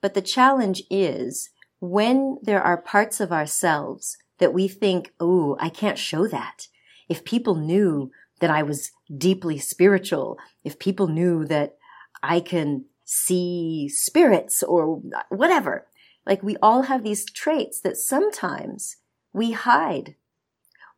But 0.00 0.14
the 0.14 0.22
challenge 0.22 0.82
is 0.90 1.50
when 1.80 2.38
there 2.42 2.62
are 2.62 2.78
parts 2.78 3.20
of 3.20 3.30
ourselves 3.30 4.16
that 4.38 4.54
we 4.54 4.68
think, 4.68 5.12
oh, 5.20 5.56
I 5.60 5.68
can't 5.68 5.98
show 5.98 6.26
that. 6.28 6.68
If 7.10 7.24
people 7.24 7.54
knew 7.54 8.10
that 8.40 8.50
I 8.50 8.62
was 8.62 8.92
deeply 9.14 9.58
spiritual, 9.58 10.38
if 10.64 10.78
people 10.78 11.08
knew 11.08 11.44
that 11.44 11.76
I 12.22 12.40
can 12.40 12.86
see 13.04 13.88
spirits 13.88 14.62
or 14.62 15.02
whatever, 15.28 15.86
like 16.24 16.42
we 16.42 16.56
all 16.62 16.82
have 16.82 17.02
these 17.02 17.24
traits 17.30 17.80
that 17.80 17.96
sometimes 17.96 18.96
we 19.32 19.52
hide 19.52 20.14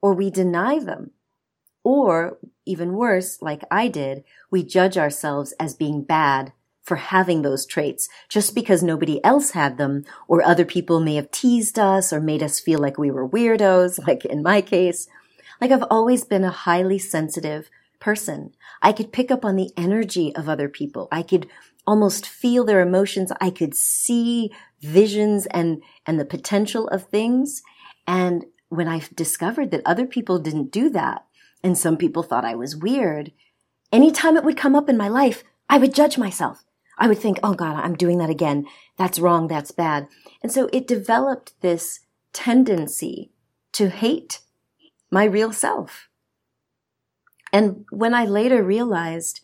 or 0.03 0.15
we 0.15 0.31
deny 0.31 0.79
them. 0.79 1.11
Or 1.83 2.39
even 2.67 2.93
worse, 2.93 3.41
like 3.41 3.63
I 3.71 3.89
did, 3.89 4.25
we 4.51 4.63
judge 4.63 4.99
ourselves 4.99 5.53
as 5.59 5.75
being 5.75 6.03
bad 6.03 6.53
for 6.83 6.97
having 6.97 7.43
those 7.43 7.67
traits 7.67 8.09
just 8.29 8.55
because 8.55 8.83
nobody 8.83 9.23
else 9.25 9.53
had 9.53 9.79
them 9.79 10.05
or 10.29 10.43
other 10.43 10.65
people 10.65 11.01
may 11.01 11.15
have 11.15 11.31
teased 11.31 11.79
us 11.79 12.13
or 12.13 12.21
made 12.21 12.43
us 12.43 12.61
feel 12.61 12.79
like 12.81 12.99
we 12.99 13.11
were 13.11 13.29
weirdos, 13.29 14.05
like 14.07 14.25
in 14.25 14.43
my 14.43 14.61
case. 14.61 15.09
Like 15.61 15.71
I've 15.71 15.85
always 15.91 16.25
been 16.25 16.45
a 16.45 16.51
highly 16.51 16.99
sensitive 16.99 17.71
person. 17.99 18.55
I 18.83 18.93
could 18.93 19.13
pick 19.13 19.31
up 19.31 19.45
on 19.45 19.57
the 19.57 19.71
energy 19.77 20.35
of 20.35 20.49
other 20.49 20.69
people. 20.69 21.09
I 21.13 21.23
could 21.23 21.47
almost 21.87 22.27
feel 22.27 22.65
their 22.65 22.81
emotions. 22.81 23.33
I 23.41 23.51
could 23.51 23.75
see 23.75 24.51
visions 24.81 25.47
and, 25.47 25.83
and 26.07 26.19
the 26.19 26.25
potential 26.25 26.89
of 26.89 27.07
things. 27.07 27.63
And 28.07 28.47
when 28.71 28.89
I 28.89 29.03
discovered 29.15 29.71
that 29.73 29.83
other 29.85 30.07
people 30.07 30.39
didn't 30.39 30.73
do 30.73 30.89
that, 30.91 31.27
and 31.63 31.77
some 31.77 31.99
people 31.99 32.23
thought 32.23 32.45
I 32.45 32.55
was 32.55 32.75
weird, 32.75 33.33
anytime 33.93 34.37
it 34.37 34.45
would 34.45 34.57
come 34.57 34.75
up 34.75 34.89
in 34.89 34.97
my 34.97 35.09
life, 35.09 35.45
I 35.69 35.77
would 35.77 35.95
judge 35.95 36.17
myself. 36.17 36.65
I 36.97 37.07
would 37.07 37.19
think, 37.19 37.39
oh 37.43 37.55
God, 37.55 37.77
I'm 37.77 37.97
doing 37.97 38.19
that 38.19 38.31
again. 38.31 38.67
That's 38.97 39.19
wrong. 39.19 39.49
That's 39.49 39.71
bad. 39.71 40.09
And 40.43 40.51
so 40.51 40.69
it 40.73 40.87
developed 40.87 41.53
this 41.61 42.01
tendency 42.33 43.33
to 43.73 43.89
hate 43.89 44.41
my 45.11 45.25
real 45.25 45.53
self. 45.53 46.09
And 47.53 47.85
when 47.91 48.15
I 48.15 48.25
later 48.25 48.63
realized 48.63 49.41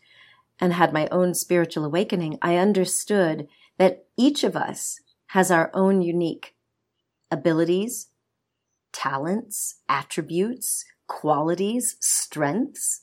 and 0.60 0.72
had 0.72 0.92
my 0.92 1.08
own 1.10 1.34
spiritual 1.34 1.84
awakening, 1.84 2.38
I 2.40 2.56
understood 2.56 3.48
that 3.78 4.06
each 4.16 4.44
of 4.44 4.56
us 4.56 5.00
has 5.28 5.50
our 5.50 5.70
own 5.74 6.02
unique 6.02 6.54
abilities, 7.30 8.08
talents, 8.96 9.80
attributes, 9.90 10.84
qualities, 11.06 11.96
strengths. 12.00 13.02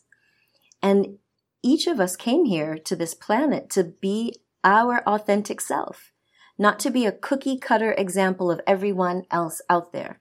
And 0.82 1.20
each 1.62 1.86
of 1.86 2.00
us 2.00 2.16
came 2.16 2.46
here 2.46 2.78
to 2.80 2.96
this 2.96 3.14
planet 3.14 3.70
to 3.72 3.84
be 3.84 4.36
our 4.64 5.08
authentic 5.08 5.62
self, 5.62 6.12
not 6.58 6.80
to 6.80 6.90
be 6.90 7.06
a 7.06 7.12
cookie 7.12 7.60
cutter 7.60 7.94
example 7.94 8.50
of 8.50 8.60
everyone 8.66 9.24
else 9.30 9.62
out 9.70 9.94
there. 9.94 10.20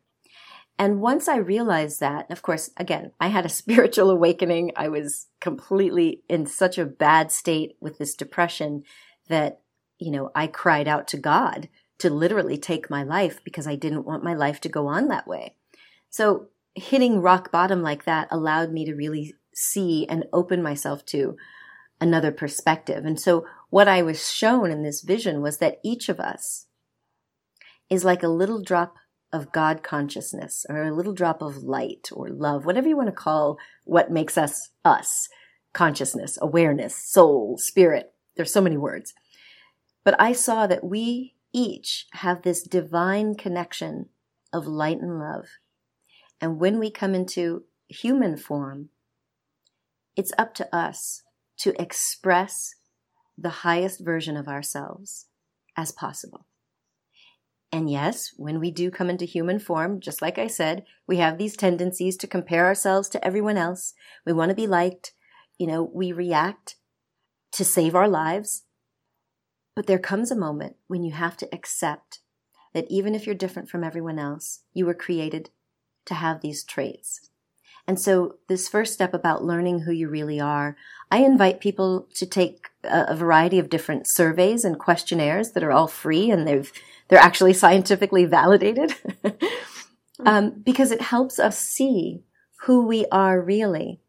And 0.79 1.00
once 1.00 1.26
I 1.26 1.37
realized 1.37 2.00
that, 2.00 2.31
of 2.31 2.43
course, 2.43 2.71
again, 2.76 3.12
I 3.19 3.29
had 3.29 3.47
a 3.47 3.49
spiritual 3.61 4.11
awakening. 4.11 4.73
I 4.76 4.88
was 4.88 5.29
completely 5.41 6.23
in 6.29 6.45
such 6.45 6.76
a 6.76 6.85
bad 6.85 7.33
state 7.33 7.76
with 7.81 7.97
this 7.97 8.14
depression 8.14 8.85
that, 9.29 9.62
you 9.99 10.11
know, 10.11 10.31
I 10.35 10.49
cried 10.49 10.87
out 10.87 11.09
to 11.09 11.17
God 11.17 11.69
to 11.99 12.11
literally 12.11 12.59
take 12.59 12.91
my 12.91 13.02
life 13.02 13.41
because 13.43 13.67
I 13.67 13.76
didn't 13.76 14.05
want 14.05 14.25
my 14.25 14.35
life 14.35 14.61
to 14.62 14.69
go 14.69 14.87
on 14.87 15.09
that 15.09 15.26
way. 15.26 15.55
So 16.12 16.49
hitting 16.75 17.21
rock 17.21 17.50
bottom 17.50 17.83
like 17.83 18.04
that 18.04 18.28
allowed 18.31 18.71
me 18.71 18.85
to 18.85 18.95
really 18.95 19.35
see 19.54 20.07
and 20.09 20.26
open 20.33 20.62
myself 20.62 21.04
to 21.07 21.37
another 22.02 22.31
perspective. 22.31 23.07
And 23.07 23.19
so 23.19 23.47
what 23.71 23.88
I 23.88 24.02
was 24.02 24.31
shown 24.31 24.71
in 24.71 24.83
this 24.83 25.00
vision 25.00 25.40
was 25.40 25.57
that 25.59 25.81
each 25.83 26.11
of 26.11 26.21
us 26.21 26.66
is 27.88 28.04
like 28.04 28.23
a 28.23 28.28
little 28.28 28.62
drop 28.62 28.97
of 29.33 29.52
God 29.52 29.83
consciousness 29.83 30.66
or 30.69 30.83
a 30.83 30.95
little 30.95 31.14
drop 31.14 31.40
of 31.40 31.62
light 31.62 32.11
or 32.12 32.28
love, 32.28 32.66
whatever 32.66 32.88
you 32.88 32.97
want 32.97 33.09
to 33.09 33.12
call 33.12 33.59
what 33.85 34.11
makes 34.11 34.37
us 34.37 34.69
us 34.85 35.31
consciousness, 35.73 36.38
awareness, 36.42 36.95
soul, 36.95 37.57
spirit. 37.57 38.12
There's 38.37 38.52
so 38.52 38.61
many 38.61 38.76
words. 38.76 39.14
But 40.04 40.21
I 40.21 40.35
saw 40.35 40.66
that 40.66 40.85
we 40.85 41.37
each 41.54 42.07
have 42.12 42.42
this 42.42 42.62
divine 42.62 43.35
connection 43.35 44.11
of 44.52 44.66
light 44.66 45.00
and 45.00 45.19
love. 45.19 45.47
And 46.43 46.59
when 46.59 46.81
we 46.81 46.91
come 46.91 47.15
into 47.15 47.63
human 47.89 48.37
form, 48.37 48.89
it's 50.17 50.33
up 50.37 50.55
to 50.55 50.77
us 50.77 51.23
to 51.59 51.81
express 51.81 52.75
the 53.39 53.63
highest 53.65 54.05
version 54.05 54.37
of 54.37 54.49
ourselves 54.49 55.27
as 55.77 55.93
possible. 55.93 56.47
And 57.71 57.89
yes, 57.89 58.33
when 58.37 58.59
we 58.59 58.73
do 58.73 58.91
come 58.91 59.09
into 59.09 59.25
human 59.25 59.61
form, 59.61 60.01
just 60.01 60.21
like 60.21 60.37
I 60.37 60.49
said, 60.49 60.85
we 61.07 61.19
have 61.19 61.39
these 61.39 61.57
tendencies 61.57 62.17
to 62.19 62.27
compare 62.27 62.67
ourselves 62.67 63.09
to 63.11 63.25
everyone 63.25 63.57
else. 63.57 63.95
We 64.27 64.33
want 64.33 64.51
to 64.51 64.55
be 64.55 64.67
liked. 64.67 65.13
You 65.59 65.69
know, 65.69 65.91
we 65.95 66.11
react 66.11 66.75
to 67.53 67.65
save 67.65 67.95
our 67.95 68.09
lives. 68.09 68.65
But 69.77 69.87
there 69.87 69.99
comes 69.99 70.31
a 70.31 70.37
moment 70.37 70.77
when 70.89 71.05
you 71.05 71.13
have 71.13 71.37
to 71.39 71.55
accept 71.55 72.19
that 72.75 72.87
even 72.91 73.15
if 73.15 73.27
you're 73.27 73.35
different 73.35 73.71
from 73.71 73.85
everyone 73.85 74.19
else, 74.19 74.65
you 74.75 74.85
were 74.85 74.93
created 74.93 75.49
to 76.06 76.14
have 76.14 76.40
these 76.40 76.64
traits. 76.64 77.28
And 77.87 77.99
so 77.99 78.37
this 78.49 78.68
first 78.68 78.94
step 78.94 79.12
about 79.12 79.44
learning 79.44 79.80
who 79.80 79.92
you 79.92 80.09
really 80.09 80.40
are, 80.40 80.76
I 81.11 81.18
invite 81.18 81.61
people 81.61 82.09
to 82.14 82.26
take 82.26 82.68
a, 82.85 83.14
variety 83.14 83.59
of 83.59 83.68
different 83.68 84.06
surveys 84.06 84.64
and 84.64 84.78
questionnaires 84.78 85.52
that 85.52 85.64
are 85.64 85.73
all 85.73 85.88
free 85.88 86.30
and 86.30 86.47
they've, 86.47 86.73
they're 87.09 87.18
actually 87.18 87.52
scientifically 87.52 88.25
validated. 88.25 88.94
um, 90.25 90.62
because 90.62 90.92
it 90.92 91.02
helps 91.02 91.38
us 91.38 91.59
see 91.59 92.23
who 92.62 92.87
we 92.87 93.06
are 93.11 93.40
really. 93.40 94.00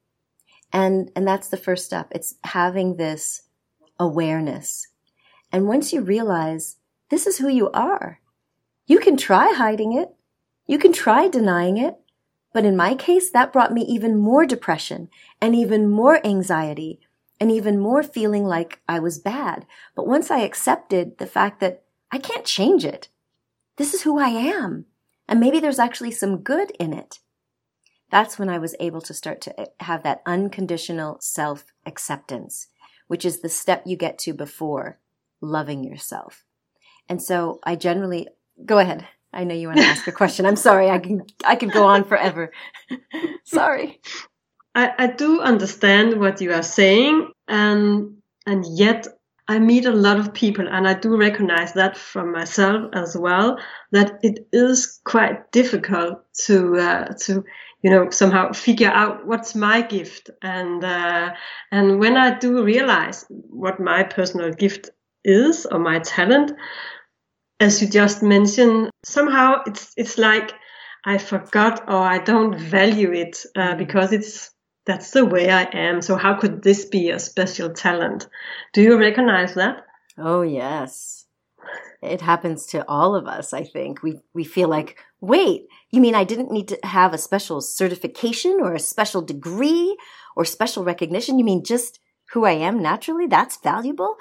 And, 0.72 1.12
and 1.16 1.28
that's 1.28 1.48
the 1.48 1.58
first 1.58 1.86
step. 1.86 2.10
It's 2.12 2.36
having 2.44 2.98
this 2.98 3.44
awareness. 4.00 4.88
And 5.52 5.68
once 5.68 5.94
you 5.94 6.02
realize 6.02 6.78
this 7.10 7.28
is 7.28 7.38
who 7.38 7.48
you 7.48 7.70
are, 7.72 8.20
you 8.88 9.00
can 9.00 9.18
try 9.18 9.54
hiding 9.54 9.94
it. 9.94 10.10
You 10.66 10.78
can 10.78 10.94
try 10.94 11.28
denying 11.28 11.78
it. 11.78 11.96
But 12.54 12.66
in 12.66 12.78
my 12.78 12.94
case, 12.94 13.32
that 13.32 13.52
brought 13.52 13.74
me 13.74 13.82
even 13.82 14.18
more 14.18 14.46
depression 14.46 15.10
and 15.42 15.56
even 15.56 15.90
more 15.90 16.26
anxiety 16.26 17.00
and 17.40 17.52
even 17.52 17.80
more 17.80 18.04
feeling 18.04 18.46
like 18.46 18.80
I 18.88 19.00
was 19.00 19.18
bad. 19.18 19.66
But 19.96 20.08
once 20.08 20.30
I 20.30 20.42
accepted 20.42 21.18
the 21.18 21.26
fact 21.26 21.60
that 21.60 21.84
I 22.12 22.20
can't 22.20 22.46
change 22.46 22.86
it, 22.86 23.10
this 23.78 23.94
is 23.94 24.04
who 24.04 24.20
I 24.20 24.30
am. 24.30 24.86
And 25.28 25.40
maybe 25.40 25.60
there's 25.60 25.80
actually 25.80 26.12
some 26.12 26.38
good 26.38 26.72
in 26.80 26.94
it. 26.94 27.20
That's 28.12 28.38
when 28.38 28.50
I 28.50 28.60
was 28.60 28.76
able 28.80 29.02
to 29.02 29.14
start 29.14 29.42
to 29.42 29.60
eh, 29.60 29.66
have 29.80 30.04
that 30.04 30.22
unconditional 30.26 31.18
self 31.20 31.66
acceptance, 31.86 32.68
which 33.08 33.26
is 33.26 33.42
the 33.42 33.50
step 33.50 33.84
you 33.88 33.98
get 33.98 34.20
to 34.20 34.34
before 34.34 35.00
loving 35.42 35.84
yourself. 35.84 36.46
And 37.10 37.22
so 37.22 37.60
I 37.64 37.76
generally 37.76 38.28
go 38.64 38.78
ahead. 38.78 39.08
I 39.34 39.44
know 39.44 39.56
you 39.56 39.68
want 39.68 39.80
to 39.80 39.86
ask 39.86 40.08
a 40.08 40.12
question. 40.12 40.46
I'm 40.46 40.56
sorry. 40.56 40.90
I 40.90 41.00
can 41.00 41.24
I 41.46 41.56
could 41.56 41.72
go 41.72 41.86
on 41.86 42.04
forever. 42.04 42.52
sorry. 43.44 44.00
I, 44.76 44.92
I 44.98 45.08
do 45.08 45.42
understand 45.42 46.20
what 46.20 46.42
you 46.42 46.54
are 46.54 46.64
saying 46.64 47.32
and 47.48 48.18
and 48.46 48.66
yet 48.68 49.08
I 49.48 49.60
meet 49.60 49.86
a 49.86 49.92
lot 49.92 50.20
of 50.20 50.34
people 50.34 50.68
and 50.70 50.88
I 50.88 50.94
do 50.94 51.18
recognize 51.18 51.74
that 51.74 51.98
from 51.98 52.32
myself 52.32 52.90
as 52.94 53.18
well 53.18 53.60
that 53.92 54.20
it 54.24 54.48
is 54.54 55.00
quite 55.04 55.52
difficult 55.52 56.24
to 56.46 56.78
uh, 56.78 57.14
to 57.26 57.44
you 57.82 57.92
know 57.92 58.10
somehow 58.10 58.54
figure 58.54 58.90
out 58.90 59.28
what's 59.28 59.54
my 59.54 59.82
gift 59.82 60.30
and 60.42 60.84
uh, 60.84 61.34
and 61.72 62.00
when 62.00 62.16
I 62.18 62.38
do 62.38 62.64
realize 62.64 63.26
what 63.30 63.80
my 63.80 64.04
personal 64.04 64.52
gift 64.54 64.90
is 65.26 65.66
or 65.66 65.80
my 65.80 66.00
talent 66.00 66.52
as 67.64 67.82
you 67.82 67.88
just 67.88 68.22
mentioned, 68.22 68.90
somehow 69.06 69.64
it's 69.66 69.94
it's 69.96 70.18
like 70.18 70.52
I 71.06 71.18
forgot 71.18 71.84
or 71.88 72.04
I 72.16 72.20
don't 72.20 72.60
value 72.60 73.14
it 73.14 73.46
uh, 73.56 73.60
mm-hmm. 73.60 73.78
because 73.78 74.12
it's 74.12 74.52
that's 74.86 75.12
the 75.12 75.26
way 75.26 75.50
I 75.50 75.64
am. 75.72 76.02
So 76.02 76.18
how 76.18 76.34
could 76.36 76.62
this 76.62 76.84
be 76.86 77.10
a 77.10 77.20
special 77.20 77.70
talent? 77.74 78.28
Do 78.74 78.82
you 78.82 79.00
recognize 79.00 79.54
that? 79.56 79.86
Oh 80.18 80.42
yes. 80.42 81.26
It 82.02 82.20
happens 82.20 82.66
to 82.68 82.86
all 82.86 83.16
of 83.16 83.28
us, 83.28 83.54
I 83.54 83.64
think. 83.64 84.04
We 84.04 84.20
we 84.34 84.44
feel 84.44 84.68
like, 84.68 84.98
"Wait, 85.22 85.68
you 85.90 86.02
mean 86.02 86.16
I 86.16 86.26
didn't 86.26 86.52
need 86.52 86.68
to 86.68 86.80
have 86.84 87.14
a 87.14 87.26
special 87.30 87.62
certification 87.62 88.60
or 88.62 88.74
a 88.74 88.90
special 88.94 89.22
degree 89.22 89.96
or 90.36 90.44
special 90.44 90.84
recognition? 90.84 91.40
You 91.40 91.46
mean 91.46 91.64
just 91.64 92.00
who 92.34 92.44
I 92.44 92.56
am 92.68 92.82
naturally? 92.82 93.28
That's 93.28 93.64
valuable?" 93.64 94.18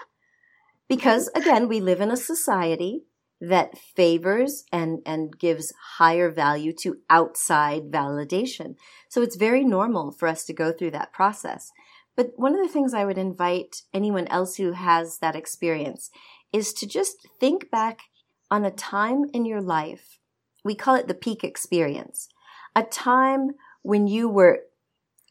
Because 0.89 1.29
again, 1.35 1.67
we 1.67 1.81
live 1.81 2.01
in 2.01 2.13
a 2.13 2.17
society 2.17 3.03
that 3.43 3.77
favors 3.77 4.63
and, 4.71 5.01
and 5.05 5.37
gives 5.37 5.73
higher 5.97 6.31
value 6.31 6.73
to 6.73 6.99
outside 7.11 7.91
validation. 7.91 8.77
So 9.09 9.21
it's 9.21 9.35
very 9.35 9.65
normal 9.65 10.13
for 10.13 10.29
us 10.29 10.45
to 10.45 10.53
go 10.53 10.71
through 10.71 10.93
that 10.93 11.13
process. 11.13 11.73
But 12.15 12.31
one 12.37 12.55
of 12.55 12.65
the 12.65 12.73
things 12.73 12.95
I 12.95 13.05
would 13.05 13.19
invite 13.19 13.83
anyone 13.93 14.29
else 14.29 14.57
who 14.57 14.73
has 14.73 15.19
that 15.19 15.35
experience 15.35 16.09
is 16.53 16.73
to 16.75 16.87
just 16.87 17.27
think 17.41 17.69
back 17.69 18.03
on 18.49 18.65
a 18.65 18.71
time 18.71 19.25
in 19.33 19.45
your 19.45 19.61
life. 19.61 20.21
We 20.63 20.77
call 20.77 20.95
it 20.95 21.09
the 21.09 21.15
peak 21.15 21.43
experience. 21.43 22.29
A 22.77 22.85
time 22.85 23.57
when 23.83 24.07
you 24.07 24.29
were 24.29 24.61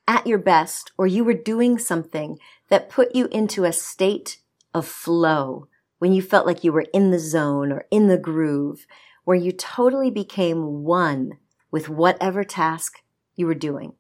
at 0.06 0.28
your 0.28 0.40
best 0.40 0.92
or 0.98 1.08
you 1.08 1.24
were 1.24 1.34
doing 1.34 1.78
something 1.78 2.40
that 2.68 2.90
put 2.90 3.16
you 3.16 3.30
into 3.32 3.64
a 3.64 3.72
state 3.72 4.40
of 4.74 4.86
flow, 4.86 5.68
when 6.02 6.14
you 6.14 6.22
felt 6.24 6.48
like 6.48 6.64
you 6.64 6.72
were 6.72 6.88
in 6.96 7.12
the 7.12 7.20
zone 7.20 7.72
or 7.72 7.86
in 7.92 8.08
the 8.08 8.18
groove, 8.18 8.88
where 9.24 9.38
you 9.38 9.52
totally 9.52 10.10
became 10.10 10.84
one 10.84 11.38
with 11.70 11.90
whatever 11.90 12.44
task 12.44 13.04
you 13.36 13.46
were 13.46 13.54
doing. 13.54 13.94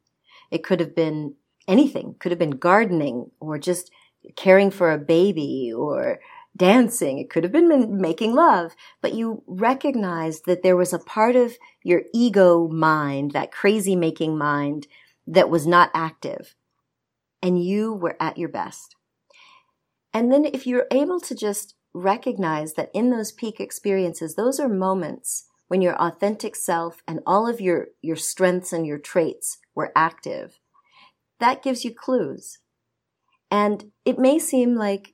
It 0.49 0.63
could 0.63 0.79
have 0.79 0.95
been 0.95 1.35
anything, 1.67 2.15
could 2.17 2.31
have 2.31 2.39
been 2.39 2.57
gardening 2.57 3.29
or 3.39 3.59
just 3.59 3.91
caring 4.35 4.71
for 4.71 4.91
a 4.91 4.97
baby 4.97 5.71
or 5.71 6.19
dancing. 6.57 7.19
It 7.19 7.29
could 7.29 7.43
have 7.43 7.53
been 7.53 8.01
making 8.01 8.33
love, 8.33 8.75
but 8.99 9.13
you 9.13 9.43
recognized 9.45 10.47
that 10.47 10.63
there 10.63 10.75
was 10.75 10.93
a 10.93 10.97
part 10.97 11.35
of 11.35 11.55
your 11.83 12.01
ego 12.15 12.67
mind, 12.67 13.33
that 13.33 13.51
crazy 13.51 13.95
making 13.95 14.39
mind 14.39 14.87
that 15.27 15.51
was 15.51 15.67
not 15.67 15.91
active 15.93 16.55
and 17.43 17.63
you 17.63 17.93
were 17.93 18.17
at 18.19 18.39
your 18.39 18.49
best. 18.49 18.95
And 20.15 20.31
then 20.31 20.45
if 20.45 20.65
you're 20.65 20.87
able 20.89 21.19
to 21.19 21.35
just 21.35 21.75
recognize 21.93 22.73
that 22.73 22.91
in 22.93 23.09
those 23.09 23.31
peak 23.31 23.59
experiences, 23.59 24.35
those 24.35 24.59
are 24.59 24.69
moments 24.69 25.45
when 25.67 25.81
your 25.81 25.95
authentic 25.95 26.55
self 26.55 27.01
and 27.07 27.19
all 27.25 27.47
of 27.47 27.61
your, 27.61 27.87
your 28.01 28.15
strengths 28.15 28.73
and 28.73 28.85
your 28.85 28.97
traits 28.97 29.59
were 29.73 29.91
active. 29.95 30.59
That 31.39 31.63
gives 31.63 31.83
you 31.85 31.93
clues. 31.93 32.59
And 33.49 33.91
it 34.05 34.19
may 34.19 34.39
seem 34.39 34.75
like 34.75 35.13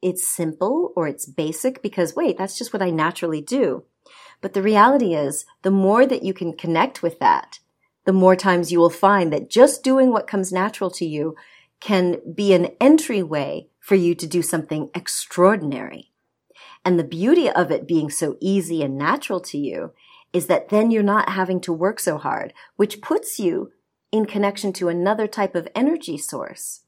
it's 0.00 0.26
simple 0.26 0.92
or 0.96 1.06
it's 1.06 1.26
basic 1.26 1.82
because 1.82 2.16
wait, 2.16 2.36
that's 2.36 2.58
just 2.58 2.72
what 2.72 2.82
I 2.82 2.90
naturally 2.90 3.40
do. 3.40 3.84
But 4.40 4.54
the 4.54 4.62
reality 4.62 5.14
is 5.14 5.46
the 5.62 5.70
more 5.70 6.04
that 6.06 6.24
you 6.24 6.34
can 6.34 6.52
connect 6.52 7.02
with 7.02 7.18
that, 7.20 7.60
the 8.04 8.12
more 8.12 8.34
times 8.34 8.72
you 8.72 8.80
will 8.80 8.90
find 8.90 9.32
that 9.32 9.48
just 9.48 9.84
doing 9.84 10.10
what 10.10 10.26
comes 10.26 10.52
natural 10.52 10.90
to 10.90 11.06
you 11.06 11.36
can 11.80 12.18
be 12.34 12.52
an 12.52 12.66
entryway 12.80 13.68
for 13.82 13.96
you 13.96 14.14
to 14.14 14.26
do 14.28 14.42
something 14.42 14.88
extraordinary. 14.94 16.12
And 16.84 16.98
the 16.98 17.04
beauty 17.04 17.50
of 17.50 17.72
it 17.72 17.86
being 17.86 18.10
so 18.10 18.36
easy 18.40 18.82
and 18.82 18.96
natural 18.96 19.40
to 19.40 19.58
you 19.58 19.92
is 20.32 20.46
that 20.46 20.68
then 20.68 20.90
you're 20.90 21.02
not 21.02 21.30
having 21.30 21.60
to 21.62 21.72
work 21.72 21.98
so 21.98 22.16
hard, 22.16 22.54
which 22.76 23.02
puts 23.02 23.40
you 23.40 23.72
in 24.12 24.24
connection 24.24 24.72
to 24.74 24.88
another 24.88 25.26
type 25.26 25.56
of 25.56 25.68
energy 25.74 26.16
source. 26.16 26.82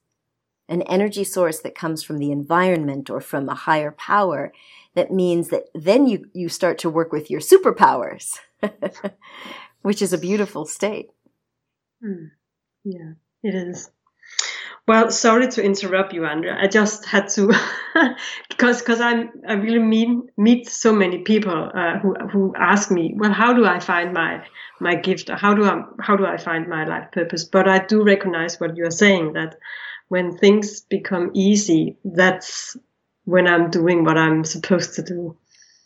An 0.68 0.82
energy 0.82 1.24
source 1.24 1.58
that 1.60 1.74
comes 1.74 2.04
from 2.04 2.18
the 2.18 2.30
environment 2.30 3.10
or 3.10 3.20
from 3.20 3.48
a 3.48 3.54
higher 3.54 3.90
power 3.90 4.52
that 4.94 5.10
means 5.10 5.48
that 5.48 5.64
then 5.74 6.06
you, 6.06 6.30
you 6.32 6.48
start 6.48 6.78
to 6.78 6.90
work 6.90 7.12
with 7.12 7.28
your 7.28 7.40
superpowers, 7.40 8.38
which 9.82 10.00
is 10.00 10.12
a 10.12 10.18
beautiful 10.18 10.64
state. 10.64 11.10
Mm. 12.02 12.30
Yeah, 12.84 13.12
it 13.42 13.54
is. 13.54 13.90
Well, 14.86 15.10
sorry 15.10 15.48
to 15.48 15.62
interrupt 15.64 16.12
you, 16.12 16.26
Andrea. 16.26 16.58
I 16.60 16.66
just 16.68 17.06
had 17.06 17.28
to 17.30 17.52
because 18.50 18.80
because 18.80 19.00
I'm 19.00 19.30
I 19.48 19.54
really 19.54 19.78
meet 19.78 20.08
meet 20.36 20.68
so 20.68 20.92
many 20.92 21.18
people 21.22 21.70
uh, 21.74 21.98
who 22.00 22.14
who 22.30 22.54
ask 22.56 22.90
me, 22.90 23.14
well, 23.16 23.32
how 23.32 23.54
do 23.54 23.64
I 23.64 23.80
find 23.80 24.12
my 24.12 24.44
my 24.80 24.94
gift? 24.96 25.30
How 25.30 25.54
do 25.54 25.64
I 25.64 25.82
how 26.00 26.16
do 26.16 26.26
I 26.26 26.36
find 26.36 26.68
my 26.68 26.84
life 26.84 27.12
purpose? 27.12 27.44
But 27.44 27.66
I 27.66 27.78
do 27.86 28.02
recognize 28.04 28.60
what 28.60 28.76
you 28.76 28.84
are 28.86 28.90
saying 28.90 29.32
that 29.34 29.56
when 30.08 30.36
things 30.36 30.82
become 30.82 31.30
easy, 31.34 31.96
that's 32.04 32.76
when 33.24 33.46
I'm 33.48 33.70
doing 33.70 34.04
what 34.04 34.18
I'm 34.18 34.44
supposed 34.44 34.94
to 34.96 35.02
do. 35.02 35.36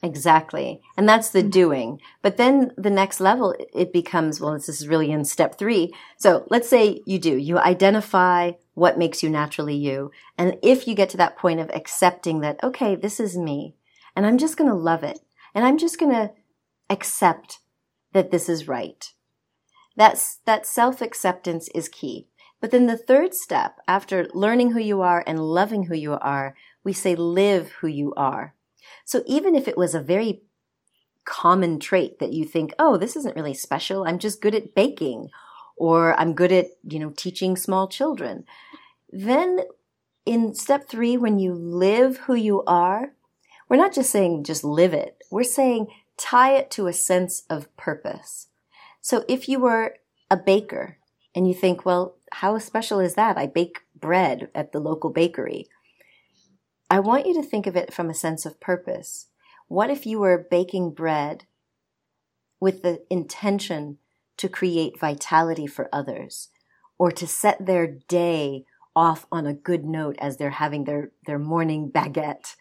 Exactly. 0.02 0.80
And 0.96 1.08
that's 1.08 1.30
the 1.30 1.42
mm. 1.42 1.50
doing. 1.50 2.00
But 2.22 2.37
then 2.37 2.72
the 2.76 2.90
next 2.90 3.20
level, 3.20 3.54
it 3.74 3.92
becomes, 3.92 4.40
well, 4.40 4.52
this 4.52 4.68
is 4.68 4.87
really 4.87 5.11
in 5.11 5.24
step 5.24 5.58
three. 5.58 5.92
So 6.18 6.46
let's 6.50 6.68
say 6.68 7.02
you 7.04 7.18
do, 7.18 7.37
you 7.37 7.58
identify 7.58 8.52
what 8.74 8.98
makes 8.98 9.22
you 9.22 9.28
naturally 9.28 9.74
you. 9.74 10.12
And 10.37 10.56
if 10.62 10.87
you 10.87 10.94
get 10.94 11.08
to 11.11 11.16
that 11.16 11.37
point 11.37 11.58
of 11.58 11.70
accepting 11.74 12.40
that, 12.40 12.62
okay, 12.62 12.94
this 12.94 13.18
is 13.18 13.37
me 13.37 13.74
and 14.14 14.24
I'm 14.24 14.38
just 14.38 14.56
going 14.56 14.70
to 14.70 14.76
love 14.76 15.02
it 15.02 15.18
and 15.54 15.64
I'm 15.64 15.78
just 15.78 15.98
going 15.98 16.12
to 16.12 16.32
accept 16.88 17.58
that 18.12 18.30
this 18.30 18.48
is 18.48 18.68
right. 18.68 19.12
That's, 19.96 20.37
that 20.44 20.64
self 20.64 21.02
acceptance 21.02 21.68
is 21.74 21.88
key. 21.88 22.28
But 22.61 22.70
then 22.70 22.87
the 22.87 22.96
third 22.96 23.34
step 23.34 23.80
after 23.88 24.28
learning 24.32 24.72
who 24.72 24.80
you 24.80 25.00
are 25.00 25.24
and 25.26 25.40
loving 25.40 25.84
who 25.84 25.94
you 25.94 26.12
are, 26.14 26.54
we 26.84 26.92
say 26.92 27.16
live 27.16 27.70
who 27.80 27.88
you 27.88 28.14
are. 28.16 28.54
So 29.05 29.22
even 29.27 29.55
if 29.55 29.68
it 29.68 29.77
was 29.77 29.94
a 29.94 30.01
very 30.01 30.42
common 31.24 31.79
trait 31.79 32.18
that 32.18 32.33
you 32.33 32.44
think, 32.44 32.72
oh, 32.79 32.96
this 32.96 33.14
isn't 33.14 33.37
really 33.37 33.55
special. 33.55 34.05
I'm 34.05 34.18
just 34.18 34.40
good 34.40 34.55
at 34.55 34.74
baking 34.74 35.29
or 35.77 36.18
I'm 36.18 36.35
good 36.35 36.53
at, 36.53 36.68
you 36.88 36.98
know, 36.98 37.12
teaching 37.16 37.55
small 37.55 37.87
children. 37.87 38.44
Then 39.11 39.61
in 40.24 40.55
step 40.55 40.88
three, 40.88 41.16
when 41.16 41.38
you 41.38 41.55
live 41.55 42.18
who 42.18 42.35
you 42.35 42.62
are, 42.64 43.12
we're 43.68 43.77
not 43.77 43.94
just 43.94 44.11
saying 44.11 44.44
just 44.44 44.64
live 44.64 44.94
it. 44.94 45.22
We're 45.31 45.44
saying 45.44 45.88
tie 46.16 46.55
it 46.55 46.70
to 46.72 46.87
a 46.87 46.92
sense 46.92 47.44
of 47.51 47.74
purpose. 47.77 48.48
So 49.01 49.24
if 49.29 49.48
you 49.48 49.61
were 49.61 49.96
a 50.31 50.37
baker 50.37 50.98
and 51.35 51.46
you 51.46 51.55
think, 51.55 51.85
well, 51.85 52.16
how 52.33 52.59
special 52.59 53.01
is 53.01 53.14
that? 53.14 53.38
I 53.38 53.46
bake 53.46 53.81
bread 53.94 54.51
at 54.55 54.72
the 54.72 54.81
local 54.81 55.11
bakery. 55.11 55.68
I 56.90 57.01
want 57.01 57.27
you 57.27 57.35
to 57.35 57.42
think 57.42 57.66
of 57.66 57.77
it 57.77 57.92
from 57.92 58.09
a 58.09 58.14
sense 58.14 58.46
of 58.46 58.61
purpose. 58.61 59.27
What 59.68 59.90
if 59.90 60.07
you 60.07 60.20
were 60.20 60.46
baking 60.51 60.92
bread 60.92 61.44
with 62.61 62.83
the 62.83 63.05
intention 63.11 63.98
to 64.38 64.48
create 64.48 64.98
vitality 64.98 65.66
for 65.66 65.88
others 65.92 66.48
or 66.98 67.11
to 67.12 67.27
set 67.27 67.66
their 67.66 67.87
day 67.87 68.64
off 68.98 69.27
on 69.31 69.46
a 69.46 69.55
good 69.55 69.85
note 69.85 70.16
as 70.18 70.37
they're 70.37 70.51
having 70.51 70.83
their, 70.83 71.12
their 71.24 71.38
morning 71.38 71.88
baguette. 71.88 72.57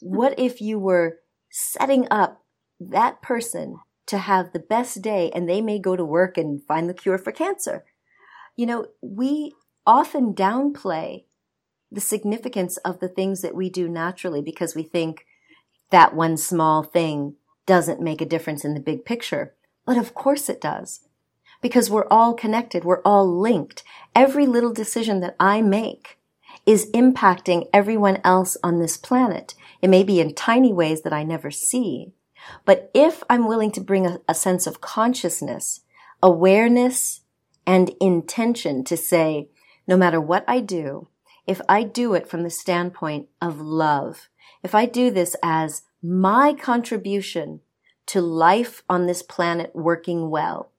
What 0.00 0.38
if 0.38 0.60
you 0.60 0.78
were 0.78 1.18
setting 1.50 2.06
up 2.08 2.44
that 2.78 3.20
person 3.20 3.78
to 4.06 4.18
have 4.18 4.52
the 4.52 4.60
best 4.60 5.02
day 5.02 5.30
and 5.34 5.48
they 5.48 5.60
may 5.60 5.80
go 5.80 5.96
to 5.96 6.04
work 6.04 6.38
and 6.38 6.62
find 6.62 6.88
the 6.88 6.94
cure 6.94 7.18
for 7.18 7.32
cancer? 7.32 7.84
You 8.54 8.66
know, 8.66 8.86
we 9.02 9.52
often 9.84 10.34
downplay 10.34 11.24
the 11.90 12.00
significance 12.00 12.76
of 12.78 13.00
the 13.00 13.08
things 13.08 13.42
that 13.42 13.54
we 13.54 13.68
do 13.68 13.88
naturally 13.88 14.40
because 14.40 14.74
we 14.74 14.82
think 14.82 15.26
that 15.90 16.14
one 16.14 16.36
small 16.36 16.82
thing 16.82 17.34
doesn't 17.66 18.00
make 18.00 18.20
a 18.20 18.26
difference 18.26 18.64
in 18.64 18.74
the 18.74 18.80
big 18.80 19.04
picture. 19.04 19.54
But 19.84 19.98
of 19.98 20.14
course 20.14 20.48
it 20.48 20.60
does. 20.60 21.00
Because 21.60 21.90
we're 21.90 22.08
all 22.08 22.34
connected. 22.34 22.84
We're 22.84 23.02
all 23.02 23.26
linked. 23.26 23.82
Every 24.14 24.46
little 24.46 24.72
decision 24.72 25.20
that 25.20 25.36
I 25.38 25.60
make 25.60 26.18
is 26.64 26.90
impacting 26.92 27.68
everyone 27.72 28.18
else 28.24 28.56
on 28.62 28.78
this 28.78 28.96
planet. 28.96 29.54
It 29.82 29.88
may 29.88 30.02
be 30.02 30.20
in 30.20 30.34
tiny 30.34 30.72
ways 30.72 31.02
that 31.02 31.12
I 31.12 31.22
never 31.22 31.50
see. 31.50 32.12
But 32.64 32.90
if 32.94 33.22
I'm 33.28 33.46
willing 33.46 33.72
to 33.72 33.80
bring 33.80 34.06
a, 34.06 34.20
a 34.28 34.34
sense 34.34 34.66
of 34.66 34.80
consciousness, 34.80 35.80
awareness, 36.22 37.20
and 37.66 37.90
intention 38.00 38.84
to 38.84 38.96
say, 38.96 39.48
no 39.86 39.96
matter 39.96 40.20
what 40.20 40.44
I 40.48 40.60
do, 40.60 41.08
if 41.50 41.60
I 41.68 41.82
do 41.82 42.14
it 42.14 42.28
from 42.28 42.44
the 42.44 42.48
standpoint 42.48 43.26
of 43.42 43.60
love, 43.60 44.28
if 44.62 44.72
I 44.72 44.86
do 44.86 45.10
this 45.10 45.34
as 45.42 45.82
my 46.00 46.54
contribution 46.54 47.58
to 48.06 48.20
life 48.20 48.84
on 48.88 49.06
this 49.06 49.20
planet 49.20 49.72
working 49.74 50.30
well, 50.30 50.70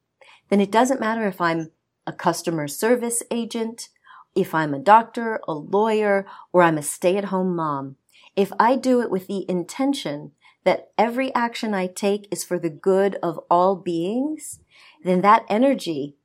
then 0.47 0.61
it 0.61 0.71
doesn't 0.71 1.01
matter 1.01 1.27
if 1.27 1.41
I'm 1.41 1.71
a 2.07 2.13
customer 2.13 2.69
service 2.69 3.21
agent, 3.29 3.89
if 4.33 4.55
I'm 4.55 4.73
a 4.73 4.79
doctor, 4.79 5.41
a 5.45 5.51
lawyer, 5.51 6.25
or 6.53 6.63
I'm 6.63 6.77
a 6.77 6.83
stay 6.83 7.17
at 7.17 7.25
home 7.25 7.53
mom. 7.53 7.97
If 8.37 8.53
I 8.57 8.77
do 8.77 9.01
it 9.01 9.11
with 9.11 9.27
the 9.27 9.45
intention 9.49 10.31
that 10.63 10.91
every 10.97 11.35
action 11.35 11.73
I 11.73 11.87
take 11.87 12.29
is 12.31 12.45
for 12.45 12.57
the 12.57 12.69
good 12.69 13.17
of 13.21 13.41
all 13.49 13.75
beings, 13.75 14.61
then 15.03 15.19
that 15.19 15.43
energy, 15.49 16.15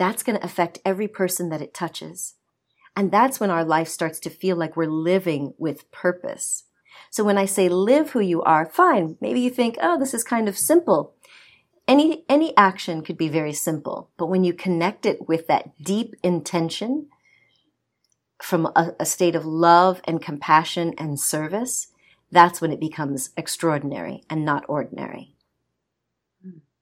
that's 0.00 0.24
going 0.24 0.36
to 0.36 0.44
affect 0.44 0.80
every 0.84 1.06
person 1.06 1.48
that 1.50 1.62
it 1.62 1.72
touches. 1.72 2.34
And 2.96 3.10
that's 3.10 3.40
when 3.40 3.50
our 3.50 3.64
life 3.64 3.88
starts 3.88 4.20
to 4.20 4.30
feel 4.30 4.56
like 4.56 4.76
we're 4.76 4.86
living 4.86 5.54
with 5.58 5.90
purpose. 5.90 6.64
So 7.10 7.24
when 7.24 7.38
I 7.38 7.44
say 7.44 7.68
live 7.68 8.10
who 8.10 8.20
you 8.20 8.42
are, 8.42 8.66
fine. 8.66 9.16
Maybe 9.20 9.40
you 9.40 9.50
think, 9.50 9.76
oh, 9.80 9.98
this 9.98 10.14
is 10.14 10.24
kind 10.24 10.48
of 10.48 10.56
simple. 10.56 11.14
Any, 11.86 12.24
any 12.28 12.56
action 12.56 13.02
could 13.02 13.18
be 13.18 13.28
very 13.28 13.52
simple, 13.52 14.10
but 14.16 14.26
when 14.26 14.42
you 14.42 14.54
connect 14.54 15.04
it 15.04 15.28
with 15.28 15.46
that 15.48 15.76
deep 15.82 16.14
intention 16.22 17.08
from 18.42 18.66
a, 18.74 18.94
a 18.98 19.04
state 19.04 19.34
of 19.34 19.44
love 19.44 20.00
and 20.04 20.22
compassion 20.22 20.94
and 20.96 21.20
service, 21.20 21.88
that's 22.30 22.60
when 22.60 22.72
it 22.72 22.80
becomes 22.80 23.30
extraordinary 23.36 24.22
and 24.30 24.44
not 24.44 24.64
ordinary. 24.66 25.33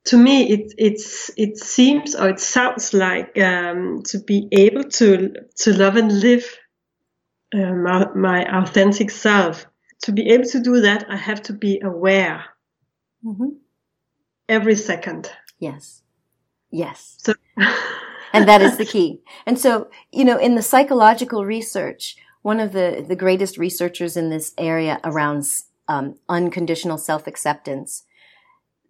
To 0.06 0.16
me, 0.16 0.50
it 0.50 0.74
it's 0.78 1.30
it 1.36 1.58
seems 1.58 2.14
or 2.14 2.28
it 2.28 2.40
sounds 2.40 2.92
like 2.92 3.38
um, 3.38 4.02
to 4.06 4.18
be 4.18 4.48
able 4.50 4.84
to 4.84 5.32
to 5.58 5.72
love 5.72 5.96
and 5.96 6.20
live 6.20 6.44
uh, 7.54 7.72
my, 7.72 8.06
my 8.14 8.62
authentic 8.62 9.10
self. 9.10 9.66
To 10.02 10.12
be 10.12 10.30
able 10.30 10.46
to 10.46 10.60
do 10.60 10.80
that, 10.80 11.04
I 11.08 11.16
have 11.16 11.42
to 11.42 11.52
be 11.52 11.80
aware 11.80 12.44
mm-hmm. 13.24 13.50
every 14.48 14.74
second. 14.74 15.30
Yes, 15.58 16.02
yes. 16.70 17.18
So. 17.18 17.34
and 18.32 18.48
that 18.48 18.62
is 18.62 18.78
the 18.78 18.84
key. 18.84 19.20
And 19.46 19.58
so, 19.58 19.90
you 20.10 20.24
know, 20.24 20.38
in 20.38 20.54
the 20.54 20.62
psychological 20.62 21.44
research, 21.44 22.16
one 22.42 22.58
of 22.58 22.72
the, 22.72 23.04
the 23.06 23.14
greatest 23.14 23.58
researchers 23.58 24.16
in 24.16 24.30
this 24.30 24.52
area 24.58 24.98
around 25.04 25.44
um, 25.88 26.16
unconditional 26.28 26.98
self 26.98 27.26
acceptance, 27.26 28.04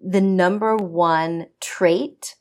the 0.02 0.20
number 0.20 0.76
one 0.76 1.46
trait, 1.60 2.34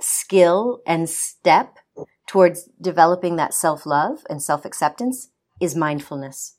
skill, 0.00 0.80
and 0.86 1.08
step 1.08 1.78
towards 2.26 2.68
developing 2.80 3.36
that 3.36 3.54
self 3.54 3.84
love 3.84 4.24
and 4.30 4.42
self 4.42 4.64
acceptance 4.64 5.30
is 5.60 5.74
mindfulness. 5.74 6.56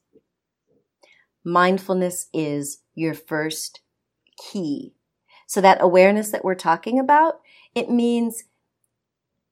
Mindfulness 1.45 2.27
is 2.33 2.79
your 2.95 3.13
first 3.13 3.81
key. 4.37 4.93
So 5.47 5.61
that 5.61 5.81
awareness 5.81 6.31
that 6.31 6.43
we're 6.43 6.55
talking 6.55 6.99
about, 6.99 7.39
it 7.73 7.89
means, 7.89 8.43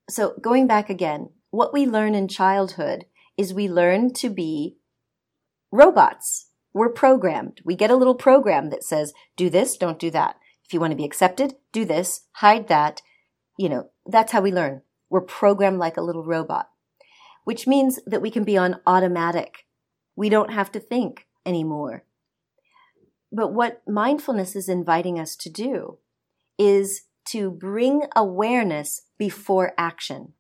so 0.10 0.34
going 0.42 0.68
back 0.68 0.90
again, 0.90 1.30
what 1.50 1.74
we 1.74 1.86
learn 1.86 2.14
in 2.14 2.28
childhood 2.28 3.06
is 3.38 3.54
we 3.54 3.70
learn 3.70 4.14
to 4.16 4.30
be 4.30 4.78
robots. 5.72 6.50
We're 6.74 6.90
programmed. 6.90 7.62
We 7.64 7.76
get 7.76 7.90
a 7.90 7.96
little 7.96 8.16
program 8.16 8.70
that 8.70 8.84
says, 8.84 9.14
do 9.36 9.50
this, 9.50 9.78
don't 9.78 9.98
do 9.98 10.12
that. 10.12 10.36
If 10.68 10.74
you 10.74 10.80
want 10.80 10.92
to 10.92 10.98
be 10.98 11.06
accepted, 11.06 11.56
do 11.72 11.86
this, 11.86 12.26
hide 12.34 12.68
that. 12.68 13.02
You 13.58 13.70
know, 13.70 13.90
that's 14.06 14.34
how 14.34 14.42
we 14.42 14.52
learn. 14.52 14.82
We're 15.10 15.22
programmed 15.22 15.80
like 15.80 15.96
a 15.96 16.02
little 16.02 16.26
robot, 16.26 16.70
which 17.46 17.68
means 17.68 18.00
that 18.06 18.22
we 18.22 18.30
can 18.30 18.44
be 18.44 18.58
on 18.58 18.82
automatic. 18.86 19.66
We 20.16 20.28
don't 20.28 20.52
have 20.52 20.72
to 20.74 20.80
think 20.80 21.28
anymore. 21.46 22.04
But 23.32 23.54
what 23.54 23.82
mindfulness 23.88 24.56
is 24.56 24.68
inviting 24.68 25.20
us 25.20 25.36
to 25.38 25.50
do 25.50 26.00
is 26.58 27.04
to 27.30 27.52
bring 27.52 28.04
awareness 28.16 29.04
before 29.18 29.74
action. 29.78 30.34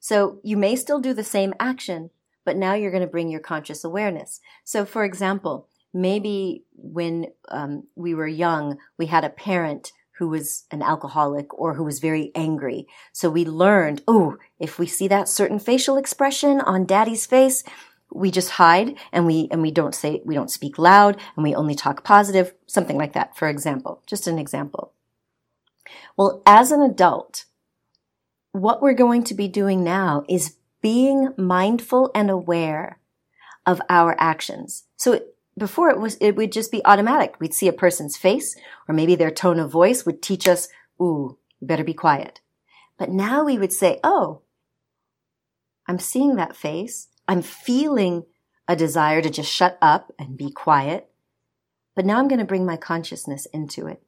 So 0.00 0.40
you 0.42 0.56
may 0.56 0.76
still 0.76 1.00
do 1.00 1.12
the 1.12 1.24
same 1.24 1.54
action, 1.60 2.10
but 2.44 2.56
now 2.56 2.74
you're 2.74 2.90
going 2.90 3.02
to 3.02 3.06
bring 3.06 3.28
your 3.30 3.40
conscious 3.40 3.84
awareness. 3.84 4.40
So, 4.64 4.84
for 4.84 5.04
example, 5.04 5.68
maybe 5.92 6.64
when 6.72 7.26
um, 7.48 7.84
we 7.94 8.14
were 8.14 8.26
young, 8.26 8.78
we 8.98 9.06
had 9.06 9.24
a 9.24 9.30
parent 9.30 9.92
who 10.18 10.28
was 10.28 10.64
an 10.70 10.82
alcoholic 10.82 11.52
or 11.58 11.74
who 11.74 11.84
was 11.84 11.98
very 11.98 12.30
angry. 12.34 12.86
So 13.12 13.30
we 13.30 13.44
learned, 13.44 14.02
oh, 14.06 14.36
if 14.58 14.78
we 14.78 14.86
see 14.86 15.08
that 15.08 15.28
certain 15.28 15.58
facial 15.58 15.96
expression 15.96 16.60
on 16.60 16.84
daddy's 16.84 17.24
face, 17.24 17.64
we 18.12 18.30
just 18.30 18.50
hide 18.50 18.96
and 19.12 19.24
we 19.24 19.48
and 19.50 19.62
we 19.62 19.70
don't 19.70 19.94
say 19.94 20.20
we 20.24 20.34
don't 20.34 20.50
speak 20.50 20.78
loud 20.78 21.16
and 21.36 21.44
we 21.44 21.54
only 21.54 21.74
talk 21.74 22.04
positive, 22.04 22.52
something 22.66 22.98
like 22.98 23.14
that, 23.14 23.36
for 23.36 23.48
example. 23.48 24.02
Just 24.06 24.26
an 24.26 24.38
example. 24.38 24.92
Well, 26.16 26.42
as 26.44 26.70
an 26.70 26.82
adult, 26.82 27.46
what 28.52 28.82
we're 28.82 28.94
going 28.94 29.24
to 29.24 29.34
be 29.34 29.48
doing 29.48 29.82
now 29.82 30.24
is 30.28 30.56
being 30.82 31.32
mindful 31.38 32.10
and 32.14 32.30
aware 32.30 32.98
of 33.64 33.80
our 33.88 34.16
actions. 34.18 34.84
So 34.96 35.20
before 35.60 35.90
it 35.90 36.00
was, 36.00 36.16
it 36.20 36.34
would 36.34 36.50
just 36.50 36.72
be 36.72 36.84
automatic. 36.84 37.38
We'd 37.38 37.54
see 37.54 37.68
a 37.68 37.72
person's 37.72 38.16
face 38.16 38.56
or 38.88 38.94
maybe 38.94 39.14
their 39.14 39.30
tone 39.30 39.60
of 39.60 39.70
voice 39.70 40.04
would 40.04 40.22
teach 40.22 40.48
us, 40.48 40.68
ooh, 41.00 41.38
you 41.60 41.68
better 41.68 41.84
be 41.84 41.94
quiet. 41.94 42.40
But 42.98 43.10
now 43.10 43.44
we 43.44 43.58
would 43.58 43.72
say, 43.72 44.00
oh, 44.02 44.42
I'm 45.86 45.98
seeing 45.98 46.36
that 46.36 46.56
face. 46.56 47.08
I'm 47.28 47.42
feeling 47.42 48.24
a 48.66 48.74
desire 48.74 49.22
to 49.22 49.30
just 49.30 49.52
shut 49.52 49.78
up 49.80 50.12
and 50.18 50.36
be 50.36 50.50
quiet. 50.50 51.08
But 51.94 52.06
now 52.06 52.18
I'm 52.18 52.28
going 52.28 52.40
to 52.40 52.44
bring 52.44 52.66
my 52.66 52.76
consciousness 52.76 53.46
into 53.52 53.86
it. 53.86 54.02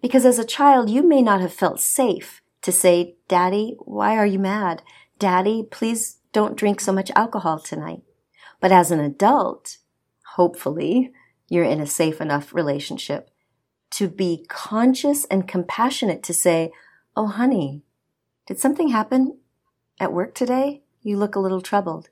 Because 0.00 0.24
as 0.24 0.38
a 0.38 0.44
child, 0.44 0.90
you 0.90 1.06
may 1.06 1.22
not 1.22 1.40
have 1.40 1.52
felt 1.52 1.80
safe 1.80 2.42
to 2.62 2.72
say, 2.72 3.16
Daddy, 3.28 3.76
why 3.78 4.16
are 4.16 4.26
you 4.26 4.38
mad? 4.38 4.82
Daddy, 5.18 5.66
please 5.70 6.18
don't 6.32 6.56
drink 6.56 6.80
so 6.80 6.92
much 6.92 7.10
alcohol 7.14 7.58
tonight. 7.58 8.02
But 8.60 8.72
as 8.72 8.90
an 8.90 9.00
adult, 9.00 9.78
hopefully, 10.36 11.12
you're 11.48 11.64
in 11.64 11.80
a 11.80 11.86
safe 11.86 12.20
enough 12.20 12.54
relationship 12.54 13.30
to 13.90 14.08
be 14.08 14.46
conscious 14.48 15.24
and 15.26 15.46
compassionate 15.46 16.22
to 16.22 16.32
say, 16.32 16.72
Oh, 17.14 17.26
honey, 17.26 17.82
did 18.46 18.58
something 18.58 18.88
happen 18.88 19.38
at 20.00 20.12
work 20.12 20.34
today? 20.34 20.82
You 21.02 21.18
look 21.18 21.34
a 21.34 21.40
little 21.40 21.60
troubled. 21.60 22.08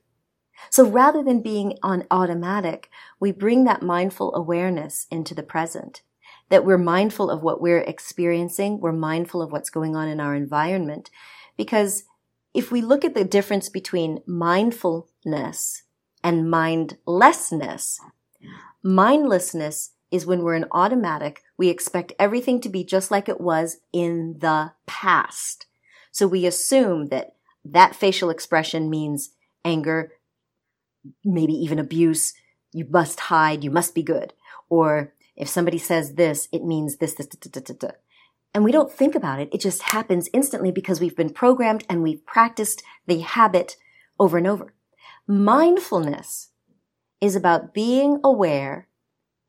So 0.68 0.86
rather 0.86 1.22
than 1.22 1.40
being 1.40 1.78
on 1.82 2.06
automatic, 2.10 2.90
we 3.18 3.32
bring 3.32 3.64
that 3.64 3.82
mindful 3.82 4.34
awareness 4.34 5.06
into 5.10 5.34
the 5.34 5.42
present. 5.42 6.02
That 6.50 6.66
we're 6.66 6.76
mindful 6.76 7.30
of 7.30 7.42
what 7.42 7.62
we're 7.62 7.80
experiencing. 7.80 8.80
We're 8.80 8.92
mindful 8.92 9.40
of 9.40 9.52
what's 9.52 9.70
going 9.70 9.96
on 9.96 10.08
in 10.08 10.20
our 10.20 10.34
environment. 10.34 11.08
Because 11.56 12.04
if 12.52 12.70
we 12.70 12.82
look 12.82 13.04
at 13.04 13.14
the 13.14 13.24
difference 13.24 13.70
between 13.70 14.22
mindfulness 14.26 15.84
and 16.22 16.50
mindlessness, 16.50 18.00
mindlessness 18.82 19.92
is 20.10 20.26
when 20.26 20.42
we're 20.42 20.54
in 20.54 20.66
automatic. 20.72 21.42
We 21.56 21.68
expect 21.68 22.12
everything 22.18 22.60
to 22.62 22.68
be 22.68 22.84
just 22.84 23.10
like 23.10 23.28
it 23.28 23.40
was 23.40 23.78
in 23.92 24.36
the 24.40 24.72
past. 24.86 25.66
So 26.10 26.26
we 26.26 26.46
assume 26.46 27.06
that 27.06 27.34
that 27.64 27.94
facial 27.94 28.30
expression 28.30 28.90
means 28.90 29.30
anger, 29.64 30.12
maybe 31.24 31.52
even 31.52 31.78
abuse. 31.78 32.34
You 32.72 32.86
must 32.88 33.20
hide. 33.20 33.64
You 33.64 33.70
must 33.70 33.94
be 33.94 34.02
good. 34.02 34.32
Or 34.68 35.14
if 35.36 35.48
somebody 35.48 35.78
says 35.78 36.14
this, 36.14 36.48
it 36.52 36.64
means 36.64 36.96
this, 36.96 37.14
this. 37.14 37.28
And 38.52 38.64
we 38.64 38.72
don't 38.72 38.92
think 38.92 39.14
about 39.14 39.40
it. 39.40 39.48
It 39.52 39.60
just 39.60 39.82
happens 39.82 40.28
instantly 40.32 40.72
because 40.72 41.00
we've 41.00 41.16
been 41.16 41.30
programmed 41.30 41.84
and 41.88 42.02
we've 42.02 42.24
practiced 42.26 42.82
the 43.06 43.20
habit 43.20 43.76
over 44.18 44.38
and 44.38 44.46
over. 44.46 44.74
Mindfulness 45.26 46.50
is 47.20 47.36
about 47.36 47.74
being 47.74 48.20
aware 48.24 48.88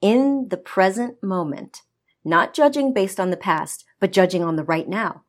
in 0.02 0.48
the 0.50 0.58
present 0.58 1.22
moment, 1.24 1.82
not 2.24 2.54
judging 2.54 2.94
based 2.94 3.20
on 3.20 3.30
the 3.30 3.38
past, 3.38 3.86
but 4.00 4.12
judging 4.12 4.44
on 4.44 4.56
the 4.56 4.64
right 4.64 4.90
now. 4.90 5.24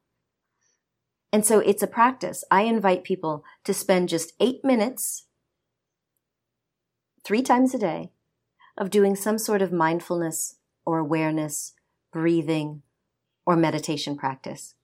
And 1.32 1.46
so 1.46 1.60
it's 1.60 1.82
a 1.82 1.86
practice. 1.86 2.44
I 2.50 2.62
invite 2.62 3.04
people 3.04 3.44
to 3.64 3.72
spend 3.72 4.08
just 4.08 4.32
eight 4.40 4.64
minutes, 4.64 5.26
three 7.24 7.42
times 7.42 7.74
a 7.74 7.78
day, 7.78 8.10
of 8.76 8.90
doing 8.90 9.16
some 9.16 9.38
sort 9.38 9.62
of 9.62 9.72
mindfulness 9.72 10.56
or 10.84 10.98
awareness, 10.98 11.72
breathing, 12.12 12.82
or 13.46 13.56
meditation 13.56 14.16
practice. 14.16 14.74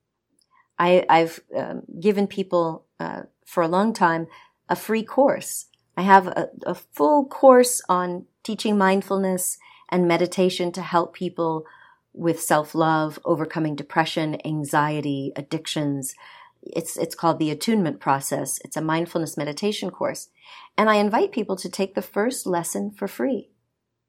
I, 0.79 1.05
have 1.09 1.41
um, 1.57 1.83
given 2.01 2.27
people 2.27 2.87
uh, 3.01 3.23
for 3.45 3.63
a 3.63 3.69
long 3.69 3.93
time 3.93 4.29
a 4.69 4.77
free 4.77 5.03
course. 5.03 5.67
I 5.97 6.03
have 6.03 6.27
a, 6.29 6.49
a 6.65 6.75
full 6.75 7.27
course 7.27 7.83
on 7.89 8.27
teaching 8.45 8.79
mindfulness 8.79 9.59
and 9.89 10.07
meditation 10.07 10.71
to 10.73 10.83
help 10.83 11.15
people 11.15 11.65
with 12.13 12.41
self-love, 12.41 13.19
overcoming 13.25 13.77
depression, 13.77 14.39
anxiety, 14.45 15.33
addictions. 15.37 16.15
It's, 16.63 16.97
it's 16.97 17.15
called 17.15 17.39
the 17.39 17.51
attunement 17.51 18.01
process. 18.01 18.59
It's 18.65 18.77
a 18.77 18.83
mindfulness 18.83 19.37
meditation 19.37 19.91
course. 19.91 20.29
And 20.77 20.91
I 20.91 20.97
invite 20.97 21.33
people 21.33 21.57
to 21.57 21.69
take 21.69 21.95
the 21.95 22.03
first 22.03 22.47
lesson 22.47 22.91
for 22.91 23.09
free 23.09 23.51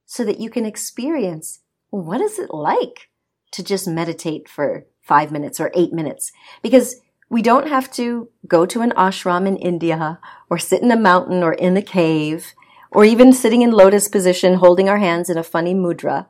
so 0.06 0.24
that 0.24 0.39
you 0.39 0.50
can 0.50 0.65
experience 0.65 1.60
what 1.91 2.22
is 2.22 2.39
it 2.39 2.52
like 2.52 3.10
to 3.52 3.63
just 3.63 3.88
meditate 3.88 4.48
for 4.48 4.86
five 5.02 5.32
minutes 5.32 5.60
or 5.60 5.72
eight 5.74 5.93
minutes 5.93 6.32
because 6.62 7.02
we 7.30 7.42
don't 7.42 7.68
have 7.68 7.92
to 7.92 8.30
go 8.48 8.65
to 8.65 8.82
an 8.82 8.92
ashram 8.92 9.48
in 9.48 9.56
India 9.58 10.20
or 10.50 10.58
sit 10.58 10.82
in 10.82 10.92
a 10.92 10.98
mountain 10.98 11.44
or 11.44 11.54
in 11.54 11.78
a 11.78 11.82
cave 11.82 12.54
or 12.92 13.06
even 13.06 13.32
sitting 13.32 13.62
in 13.62 13.72
lotus 13.72 14.08
position 14.08 14.56
holding 14.56 14.89
our 14.89 14.98
hands 14.98 15.30
in 15.30 15.38
a 15.38 15.44
funny 15.44 15.74
mudra. 15.74 16.28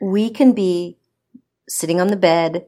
we 0.00 0.28
can 0.28 0.52
be 0.52 0.98
sitting 1.68 2.00
on 2.00 2.08
the 2.08 2.16
bed, 2.16 2.66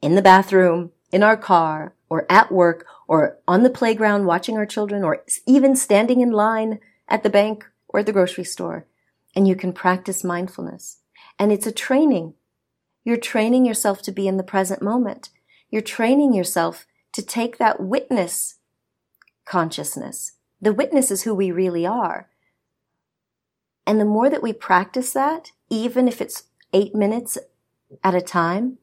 in 0.00 0.14
the 0.14 0.22
bathroom, 0.22 0.90
in 1.12 1.22
our 1.22 1.36
car, 1.36 1.94
or 2.08 2.26
at 2.30 2.50
work, 2.50 2.86
or 3.06 3.38
on 3.46 3.62
the 3.62 3.70
playground 3.70 4.24
watching 4.24 4.56
our 4.56 4.64
children, 4.64 5.04
or 5.04 5.22
even 5.46 5.76
standing 5.76 6.22
in 6.22 6.30
line 6.30 6.80
at 7.08 7.22
the 7.22 7.30
bank 7.30 7.66
or 7.88 8.00
at 8.00 8.06
the 8.06 8.12
grocery 8.12 8.44
store. 8.44 8.86
And 9.36 9.46
you 9.46 9.54
can 9.54 9.72
practice 9.72 10.24
mindfulness. 10.24 10.98
And 11.38 11.52
it's 11.52 11.66
a 11.66 11.72
training. 11.72 12.34
You're 13.04 13.18
training 13.18 13.66
yourself 13.66 14.00
to 14.02 14.12
be 14.12 14.26
in 14.26 14.38
the 14.38 14.42
present 14.42 14.80
moment. 14.80 15.28
You're 15.72 15.80
training 15.80 16.34
yourself 16.34 16.86
to 17.14 17.22
take 17.22 17.56
that 17.56 17.80
witness 17.80 18.56
consciousness. 19.46 20.32
The 20.60 20.74
witness 20.74 21.10
is 21.10 21.22
who 21.22 21.34
we 21.34 21.50
really 21.50 21.86
are. 21.86 22.28
And 23.86 23.98
the 23.98 24.04
more 24.04 24.28
that 24.28 24.42
we 24.42 24.52
practice 24.52 25.14
that, 25.14 25.50
even 25.70 26.06
if 26.06 26.20
it's 26.20 26.44
eight 26.74 26.94
minutes 26.94 27.38
at 28.04 28.14
a 28.14 28.20
time, 28.20 28.78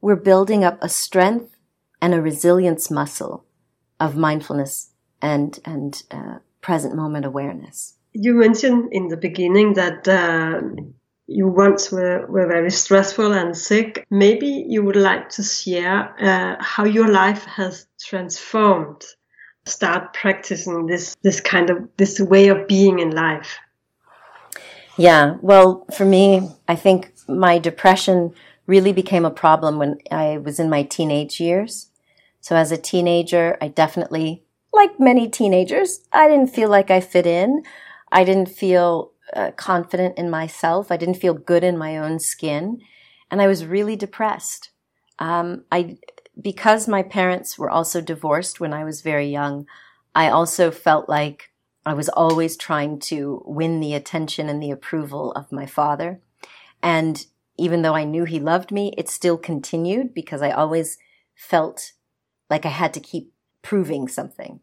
we're 0.00 0.16
building 0.16 0.64
up 0.64 0.78
a 0.80 0.88
strength 0.88 1.54
and 2.00 2.14
a 2.14 2.22
resilience 2.22 2.90
muscle 2.90 3.44
of 4.00 4.16
mindfulness 4.16 4.90
and, 5.20 5.60
and 5.66 6.02
uh, 6.10 6.38
present 6.62 6.96
moment 6.96 7.26
awareness. 7.26 7.98
You 8.14 8.34
mentioned 8.34 8.88
in 8.90 9.08
the 9.08 9.18
beginning 9.18 9.74
that 9.74 10.08
uh, 10.08 10.62
you 11.26 11.48
once 11.48 11.90
were, 11.90 12.26
were 12.26 12.46
very 12.46 12.70
stressful 12.70 13.32
and 13.32 13.56
sick. 13.56 14.06
Maybe 14.10 14.64
you 14.68 14.82
would 14.84 14.96
like 14.96 15.28
to 15.30 15.42
share 15.42 16.14
uh, 16.20 16.62
how 16.62 16.84
your 16.84 17.08
life 17.08 17.44
has 17.44 17.86
transformed. 18.00 19.02
Start 19.64 20.12
practicing 20.12 20.86
this 20.86 21.14
this 21.22 21.40
kind 21.40 21.70
of 21.70 21.88
this 21.96 22.18
way 22.18 22.48
of 22.48 22.66
being 22.66 22.98
in 22.98 23.10
life. 23.10 23.58
Yeah, 24.98 25.36
well, 25.40 25.86
for 25.96 26.04
me, 26.04 26.50
I 26.66 26.74
think 26.74 27.12
my 27.28 27.58
depression 27.58 28.34
really 28.66 28.92
became 28.92 29.24
a 29.24 29.30
problem 29.30 29.78
when 29.78 29.98
I 30.10 30.38
was 30.38 30.58
in 30.58 30.68
my 30.68 30.82
teenage 30.82 31.40
years. 31.40 31.90
So 32.40 32.56
as 32.56 32.72
a 32.72 32.76
teenager, 32.76 33.56
I 33.60 33.68
definitely, 33.68 34.42
like 34.72 34.98
many 34.98 35.28
teenagers, 35.28 36.00
I 36.12 36.28
didn't 36.28 36.48
feel 36.54 36.68
like 36.68 36.90
I 36.90 37.00
fit 37.00 37.26
in. 37.26 37.62
I 38.10 38.24
didn't 38.24 38.48
feel 38.48 39.11
uh, 39.34 39.50
confident 39.52 40.18
in 40.18 40.30
myself. 40.30 40.90
I 40.90 40.96
didn't 40.96 41.16
feel 41.16 41.34
good 41.34 41.64
in 41.64 41.78
my 41.78 41.96
own 41.96 42.18
skin. 42.18 42.80
And 43.30 43.40
I 43.40 43.46
was 43.46 43.66
really 43.66 43.96
depressed. 43.96 44.70
Um, 45.18 45.64
I, 45.70 45.98
because 46.40 46.88
my 46.88 47.02
parents 47.02 47.58
were 47.58 47.70
also 47.70 48.00
divorced 48.00 48.60
when 48.60 48.72
I 48.72 48.84
was 48.84 49.00
very 49.00 49.28
young, 49.28 49.66
I 50.14 50.28
also 50.28 50.70
felt 50.70 51.08
like 51.08 51.50
I 51.84 51.94
was 51.94 52.08
always 52.08 52.56
trying 52.56 52.98
to 53.00 53.42
win 53.44 53.80
the 53.80 53.94
attention 53.94 54.48
and 54.48 54.62
the 54.62 54.70
approval 54.70 55.32
of 55.32 55.52
my 55.52 55.66
father. 55.66 56.20
And 56.82 57.24
even 57.58 57.82
though 57.82 57.94
I 57.94 58.04
knew 58.04 58.24
he 58.24 58.40
loved 58.40 58.70
me, 58.70 58.94
it 58.96 59.08
still 59.08 59.36
continued 59.36 60.14
because 60.14 60.42
I 60.42 60.50
always 60.50 60.98
felt 61.34 61.92
like 62.48 62.64
I 62.64 62.70
had 62.70 62.94
to 62.94 63.00
keep 63.00 63.32
proving 63.62 64.08
something. 64.08 64.60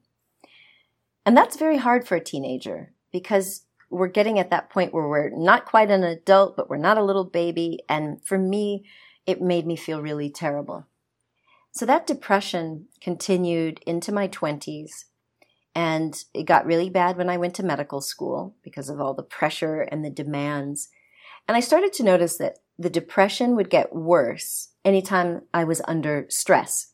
And 1.25 1.35
that's 1.35 1.57
very 1.57 1.77
hard 1.77 2.07
for 2.07 2.15
a 2.15 2.23
teenager 2.23 2.93
because 3.11 3.65
we're 3.89 4.07
getting 4.07 4.39
at 4.39 4.49
that 4.51 4.69
point 4.69 4.93
where 4.93 5.07
we're 5.07 5.29
not 5.29 5.65
quite 5.65 5.89
an 5.89 6.03
adult, 6.03 6.55
but 6.55 6.69
we're 6.69 6.77
not 6.77 6.97
a 6.97 7.03
little 7.03 7.25
baby. 7.25 7.79
And 7.89 8.23
for 8.23 8.37
me, 8.37 8.85
it 9.25 9.41
made 9.41 9.65
me 9.65 9.75
feel 9.75 10.01
really 10.01 10.29
terrible. 10.29 10.87
So 11.71 11.85
that 11.85 12.07
depression 12.07 12.87
continued 12.99 13.79
into 13.85 14.11
my 14.11 14.27
twenties 14.27 15.05
and 15.75 16.23
it 16.33 16.43
got 16.43 16.65
really 16.65 16.89
bad 16.89 17.15
when 17.15 17.29
I 17.29 17.37
went 17.37 17.53
to 17.55 17.63
medical 17.63 18.01
school 18.01 18.55
because 18.63 18.89
of 18.89 18.99
all 18.99 19.13
the 19.13 19.23
pressure 19.23 19.81
and 19.81 20.03
the 20.03 20.09
demands. 20.09 20.89
And 21.47 21.55
I 21.55 21.59
started 21.59 21.93
to 21.93 22.03
notice 22.03 22.37
that 22.37 22.59
the 22.77 22.89
depression 22.89 23.55
would 23.55 23.69
get 23.69 23.93
worse 23.93 24.69
anytime 24.83 25.43
I 25.53 25.63
was 25.63 25.81
under 25.87 26.25
stress. 26.29 26.93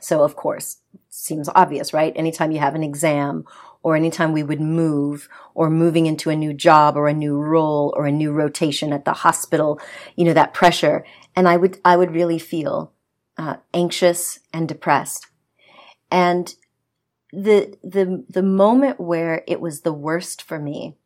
So 0.00 0.22
of 0.22 0.36
course, 0.36 0.78
seems 1.08 1.48
obvious, 1.54 1.92
right? 1.92 2.12
Anytime 2.16 2.52
you 2.52 2.58
have 2.58 2.74
an 2.74 2.82
exam 2.82 3.44
or 3.84 3.94
anytime 3.94 4.32
we 4.32 4.42
would 4.42 4.62
move 4.62 5.28
or 5.54 5.68
moving 5.68 6.06
into 6.06 6.30
a 6.30 6.36
new 6.36 6.54
job 6.54 6.96
or 6.96 7.06
a 7.06 7.12
new 7.12 7.36
role 7.36 7.92
or 7.96 8.06
a 8.06 8.12
new 8.12 8.32
rotation 8.32 8.94
at 8.94 9.04
the 9.04 9.12
hospital, 9.12 9.78
you 10.16 10.24
know, 10.24 10.32
that 10.32 10.54
pressure. 10.54 11.04
And 11.36 11.46
I 11.46 11.58
would, 11.58 11.78
I 11.84 11.96
would 11.96 12.10
really 12.10 12.38
feel 12.38 12.92
uh, 13.36 13.56
anxious 13.74 14.40
and 14.54 14.66
depressed. 14.66 15.26
And 16.10 16.54
the 17.30 17.76
the 17.82 18.24
the 18.28 18.42
moment 18.42 19.00
where 19.00 19.42
it 19.48 19.60
was 19.60 19.80
the 19.80 19.92
worst 19.92 20.40
for 20.40 20.58
me 20.58 20.96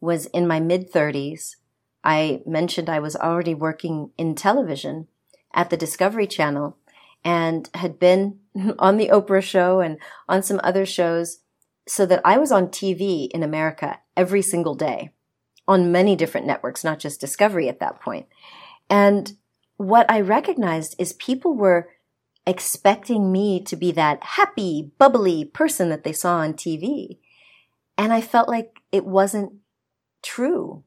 was 0.00 0.26
in 0.26 0.46
my 0.46 0.60
mid 0.60 0.92
30s. 0.92 1.56
I 2.04 2.42
mentioned 2.46 2.88
I 2.88 3.00
was 3.00 3.16
already 3.16 3.54
working 3.54 4.10
in 4.16 4.34
television 4.34 5.08
at 5.52 5.70
the 5.70 5.76
Discovery 5.76 6.26
Channel 6.26 6.76
and 7.24 7.68
had 7.74 7.98
been 7.98 8.38
on 8.78 8.96
the 8.96 9.08
Oprah 9.08 9.42
show 9.42 9.80
and 9.80 9.98
on 10.28 10.42
some 10.42 10.60
other 10.62 10.86
shows 10.86 11.40
so 11.88 12.06
that 12.06 12.20
I 12.24 12.38
was 12.38 12.52
on 12.52 12.68
TV 12.68 13.28
in 13.30 13.42
America 13.42 14.00
every 14.16 14.42
single 14.42 14.74
day 14.74 15.10
on 15.66 15.92
many 15.92 16.16
different 16.16 16.46
networks, 16.46 16.84
not 16.84 16.98
just 16.98 17.20
Discovery 17.20 17.68
at 17.68 17.80
that 17.80 18.00
point. 18.00 18.26
And 18.88 19.32
what 19.76 20.10
I 20.10 20.20
recognized 20.20 20.96
is 20.98 21.12
people 21.14 21.54
were 21.54 21.90
expecting 22.46 23.30
me 23.30 23.62
to 23.64 23.76
be 23.76 23.92
that 23.92 24.22
happy, 24.22 24.90
bubbly 24.98 25.44
person 25.44 25.90
that 25.90 26.04
they 26.04 26.12
saw 26.12 26.38
on 26.38 26.54
TV. 26.54 27.18
And 27.96 28.12
I 28.12 28.20
felt 28.20 28.48
like 28.48 28.80
it 28.90 29.04
wasn't 29.04 29.52
true 30.22 30.84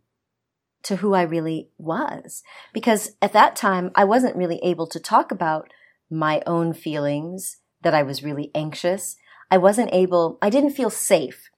to 0.83 0.97
who 0.97 1.13
I 1.13 1.21
really 1.21 1.69
was. 1.77 2.41
Because 2.73 3.11
at 3.21 3.33
that 3.33 3.55
time, 3.55 3.91
I 3.95 4.03
wasn't 4.03 4.35
really 4.35 4.59
able 4.63 4.87
to 4.87 4.99
talk 4.99 5.31
about 5.31 5.69
my 6.09 6.41
own 6.47 6.73
feelings, 6.73 7.57
that 7.83 7.93
I 7.93 8.03
was 8.03 8.23
really 8.23 8.51
anxious. 8.53 9.15
I 9.51 9.57
wasn't 9.57 9.93
able, 9.93 10.39
I 10.41 10.49
didn't 10.49 10.71
feel 10.71 10.89
safe 10.89 11.49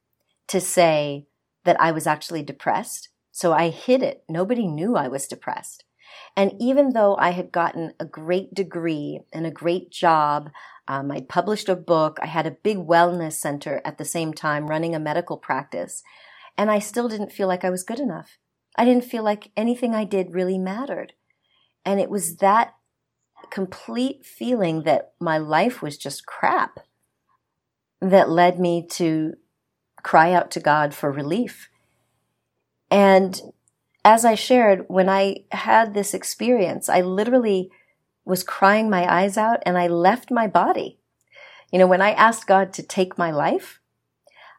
to 0.47 0.59
say 0.59 1.27
that 1.63 1.79
I 1.79 1.91
was 1.91 2.07
actually 2.07 2.41
depressed. 2.41 3.09
So 3.31 3.53
I 3.53 3.69
hid 3.69 4.01
it. 4.01 4.23
Nobody 4.27 4.67
knew 4.67 4.95
I 4.95 5.07
was 5.07 5.27
depressed. 5.27 5.85
And 6.35 6.53
even 6.59 6.93
though 6.93 7.15
I 7.17 7.31
had 7.31 7.51
gotten 7.51 7.93
a 7.99 8.05
great 8.05 8.53
degree 8.53 9.21
and 9.31 9.45
a 9.45 9.51
great 9.51 9.91
job, 9.91 10.49
um, 10.87 11.11
I 11.11 11.21
published 11.21 11.69
a 11.69 11.75
book, 11.75 12.17
I 12.21 12.25
had 12.25 12.45
a 12.45 12.51
big 12.51 12.77
wellness 12.77 13.33
center 13.33 13.81
at 13.85 13.97
the 13.97 14.05
same 14.05 14.33
time 14.33 14.67
running 14.67 14.95
a 14.95 14.99
medical 14.99 15.37
practice, 15.37 16.03
and 16.57 16.69
I 16.69 16.79
still 16.79 17.07
didn't 17.07 17.31
feel 17.31 17.47
like 17.47 17.63
I 17.63 17.69
was 17.69 17.83
good 17.83 17.99
enough. 17.99 18.37
I 18.75 18.85
didn't 18.85 19.05
feel 19.05 19.23
like 19.23 19.51
anything 19.55 19.95
I 19.95 20.03
did 20.03 20.33
really 20.33 20.57
mattered. 20.57 21.13
And 21.85 21.99
it 21.99 22.09
was 22.09 22.37
that 22.37 22.75
complete 23.49 24.25
feeling 24.25 24.83
that 24.83 25.13
my 25.19 25.37
life 25.37 25.81
was 25.81 25.97
just 25.97 26.25
crap 26.25 26.79
that 28.11 28.29
led 28.29 28.59
me 28.59 28.85
to 28.91 29.33
cry 30.03 30.33
out 30.33 30.51
to 30.51 30.59
God 30.59 30.93
for 30.93 31.11
relief. 31.11 31.69
And 32.91 33.41
as 34.05 34.25
I 34.25 34.35
shared, 34.35 34.85
when 34.87 35.09
I 35.09 35.45
had 35.51 35.93
this 35.93 36.13
experience, 36.13 36.89
I 36.89 37.01
literally 37.01 37.71
was 38.25 38.43
crying 38.43 38.89
my 38.89 39.11
eyes 39.11 39.37
out 39.37 39.59
and 39.65 39.77
I 39.77 39.87
left 39.87 40.31
my 40.31 40.47
body. 40.47 40.99
You 41.71 41.79
know, 41.79 41.87
when 41.87 42.01
I 42.01 42.11
asked 42.11 42.47
God 42.47 42.73
to 42.73 42.83
take 42.83 43.17
my 43.17 43.31
life, 43.31 43.79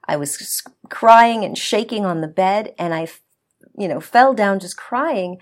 I 0.07 0.17
was 0.17 0.63
crying 0.91 1.45
and 1.45 1.57
shaking 1.57 2.05
on 2.05 2.21
the 2.21 2.29
bed 2.29 2.75
and 2.79 2.93
I, 2.93 3.07
you 3.79 3.89
know, 3.89 4.01
fell 4.01 4.35
down 4.35 4.61
just 4.61 4.77
crying. 4.77 5.39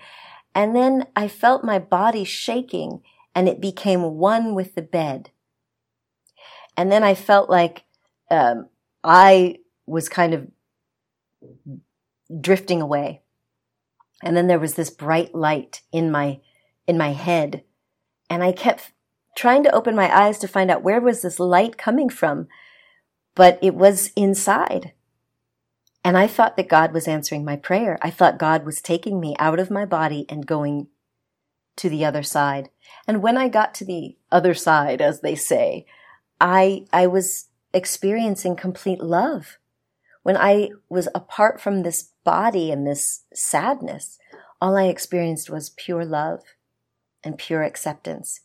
And 0.53 0.75
then 0.75 1.07
I 1.15 1.27
felt 1.27 1.63
my 1.63 1.79
body 1.79 2.23
shaking 2.23 3.01
and 3.35 3.49
it 3.49 3.59
became 3.59 4.15
one 4.15 4.53
with 4.53 4.75
the 4.75 4.81
bed. 4.81 5.31
And 6.77 6.91
then 6.91 7.03
I 7.03 7.13
felt 7.13 7.49
like, 7.49 7.83
um, 8.33 8.67
I 9.03 9.59
was 9.85 10.09
kind 10.09 10.33
of 10.33 10.47
drifting 12.41 12.81
away 12.81 13.23
and 14.23 14.37
then 14.37 14.47
there 14.47 14.59
was 14.59 14.75
this 14.75 14.89
bright 14.89 15.35
light 15.35 15.81
in 15.91 16.09
my, 16.09 16.39
in 16.87 16.97
my 16.97 17.11
head. 17.11 17.63
And 18.29 18.41
I 18.41 18.53
kept 18.53 18.93
trying 19.35 19.63
to 19.63 19.75
open 19.75 19.95
my 19.95 20.15
eyes 20.15 20.39
to 20.39 20.47
find 20.47 20.71
out 20.71 20.81
where 20.81 21.01
was 21.01 21.21
this 21.21 21.39
light 21.39 21.77
coming 21.77 22.09
from, 22.09 22.47
but 23.35 23.59
it 23.61 23.75
was 23.75 24.11
inside. 24.15 24.93
And 26.05 26.17
I 26.17 26.27
thought 26.27 26.55
that 26.57 26.69
God 26.69 26.93
was 26.93 27.07
answering 27.07 27.43
my 27.43 27.57
prayer. 27.57 27.97
I 28.01 28.09
thought 28.09 28.39
God 28.39 28.65
was 28.65 28.81
taking 28.81 29.19
me 29.19 29.35
out 29.39 29.59
of 29.59 29.69
my 29.69 29.85
body 29.85 30.25
and 30.29 30.47
going 30.47 30.87
to 31.75 31.89
the 31.89 32.05
other 32.05 32.23
side. 32.23 32.69
And 33.07 33.21
when 33.21 33.37
I 33.37 33.49
got 33.49 33.73
to 33.75 33.85
the 33.85 34.15
other 34.31 34.53
side, 34.53 35.01
as 35.01 35.21
they 35.21 35.35
say, 35.35 35.85
I, 36.39 36.85
I 36.93 37.07
was 37.07 37.47
experiencing 37.73 38.55
complete 38.55 39.01
love. 39.01 39.57
When 40.23 40.37
I 40.37 40.69
was 40.89 41.09
apart 41.13 41.59
from 41.59 41.83
this 41.83 42.11
body 42.23 42.71
and 42.71 42.87
this 42.87 43.23
sadness, 43.33 44.17
all 44.61 44.77
I 44.77 44.85
experienced 44.85 45.49
was 45.49 45.71
pure 45.71 46.05
love 46.05 46.41
and 47.23 47.37
pure 47.37 47.63
acceptance. 47.63 48.41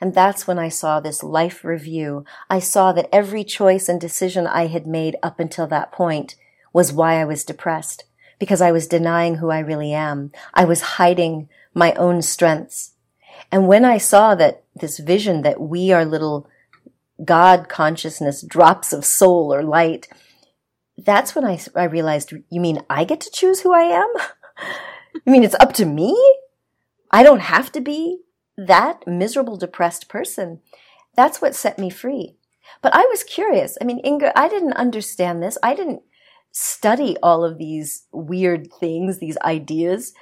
And 0.00 0.14
that's 0.14 0.46
when 0.46 0.58
I 0.58 0.68
saw 0.68 0.98
this 0.98 1.22
life 1.22 1.64
review. 1.64 2.24
I 2.50 2.58
saw 2.58 2.92
that 2.92 3.08
every 3.12 3.44
choice 3.44 3.88
and 3.88 4.00
decision 4.00 4.46
I 4.46 4.66
had 4.66 4.86
made 4.86 5.16
up 5.22 5.38
until 5.38 5.66
that 5.68 5.92
point 5.92 6.34
was 6.72 6.92
why 6.92 7.20
I 7.20 7.24
was 7.24 7.44
depressed. 7.44 8.04
because 8.38 8.60
I 8.60 8.72
was 8.72 8.86
denying 8.86 9.36
who 9.36 9.50
I 9.50 9.60
really 9.60 9.92
am. 9.92 10.32
I 10.52 10.64
was 10.64 10.80
hiding 10.80 11.48
my 11.74 11.92
own 11.94 12.22
strengths. 12.22 12.92
And 13.50 13.68
when 13.68 13.84
I 13.84 13.98
saw 13.98 14.34
that 14.34 14.64
this 14.74 14.98
vision 14.98 15.42
that 15.42 15.60
we 15.60 15.92
are 15.92 16.04
little 16.04 16.48
God 17.24 17.68
consciousness 17.68 18.42
drops 18.42 18.92
of 18.92 19.04
soul 19.04 19.52
or 19.52 19.62
light, 19.62 20.08
that's 20.98 21.34
when 21.34 21.44
I, 21.44 21.58
I 21.74 21.84
realized, 21.84 22.32
you 22.50 22.60
mean 22.60 22.80
I 22.88 23.04
get 23.04 23.20
to 23.22 23.30
choose 23.30 23.60
who 23.60 23.72
I 23.72 23.82
am? 23.82 24.08
you 25.26 25.32
mean 25.32 25.44
it's 25.44 25.56
up 25.60 25.72
to 25.74 25.84
me? 25.86 26.16
I 27.10 27.22
don't 27.22 27.40
have 27.40 27.72
to 27.72 27.80
be 27.80 28.20
that 28.56 29.06
miserable, 29.06 29.56
depressed 29.56 30.08
person. 30.08 30.60
That's 31.14 31.40
what 31.40 31.54
set 31.54 31.78
me 31.78 31.90
free. 31.90 32.36
But 32.82 32.94
I 32.94 33.06
was 33.10 33.24
curious. 33.24 33.76
I 33.80 33.84
mean, 33.84 34.00
Inga, 34.04 34.38
I 34.38 34.48
didn't 34.48 34.74
understand 34.74 35.42
this. 35.42 35.56
I 35.62 35.74
didn't 35.74 36.02
study 36.52 37.16
all 37.22 37.44
of 37.44 37.58
these 37.58 38.06
weird 38.12 38.72
things, 38.80 39.18
these 39.18 39.38
ideas. 39.38 40.12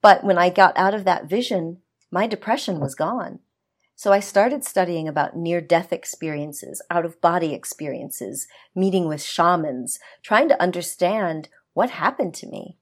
But 0.00 0.24
when 0.24 0.38
I 0.38 0.50
got 0.50 0.76
out 0.76 0.94
of 0.94 1.04
that 1.04 1.28
vision, 1.28 1.78
my 2.10 2.26
depression 2.26 2.80
was 2.80 2.94
gone. 2.94 3.40
So 3.96 4.12
I 4.12 4.20
started 4.20 4.64
studying 4.64 5.06
about 5.06 5.36
near 5.36 5.60
death 5.60 5.92
experiences, 5.92 6.82
out 6.90 7.04
of 7.04 7.20
body 7.20 7.54
experiences, 7.54 8.48
meeting 8.74 9.06
with 9.06 9.22
shamans, 9.22 10.00
trying 10.22 10.48
to 10.48 10.60
understand 10.60 11.48
what 11.74 11.90
happened 11.90 12.34
to 12.34 12.46
me. 12.46 12.76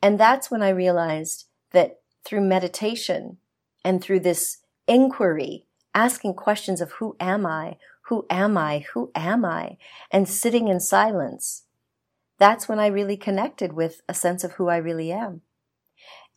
And 0.00 0.18
that's 0.18 0.50
when 0.50 0.62
I 0.62 0.68
realized 0.68 1.46
that 1.72 2.00
through 2.24 2.42
meditation 2.42 3.38
and 3.84 4.02
through 4.02 4.20
this 4.20 4.58
inquiry, 4.86 5.66
asking 5.94 6.34
questions 6.34 6.80
of 6.80 6.92
who 6.92 7.16
am 7.18 7.44
I? 7.44 7.76
Who 8.02 8.24
am 8.30 8.56
I? 8.56 8.84
Who 8.94 9.10
am 9.14 9.44
I? 9.44 9.78
And 10.10 10.28
sitting 10.28 10.68
in 10.68 10.80
silence, 10.80 11.64
that's 12.38 12.68
when 12.68 12.78
I 12.78 12.86
really 12.86 13.16
connected 13.16 13.72
with 13.72 14.00
a 14.08 14.14
sense 14.14 14.44
of 14.44 14.52
who 14.52 14.68
I 14.68 14.76
really 14.76 15.10
am. 15.10 15.42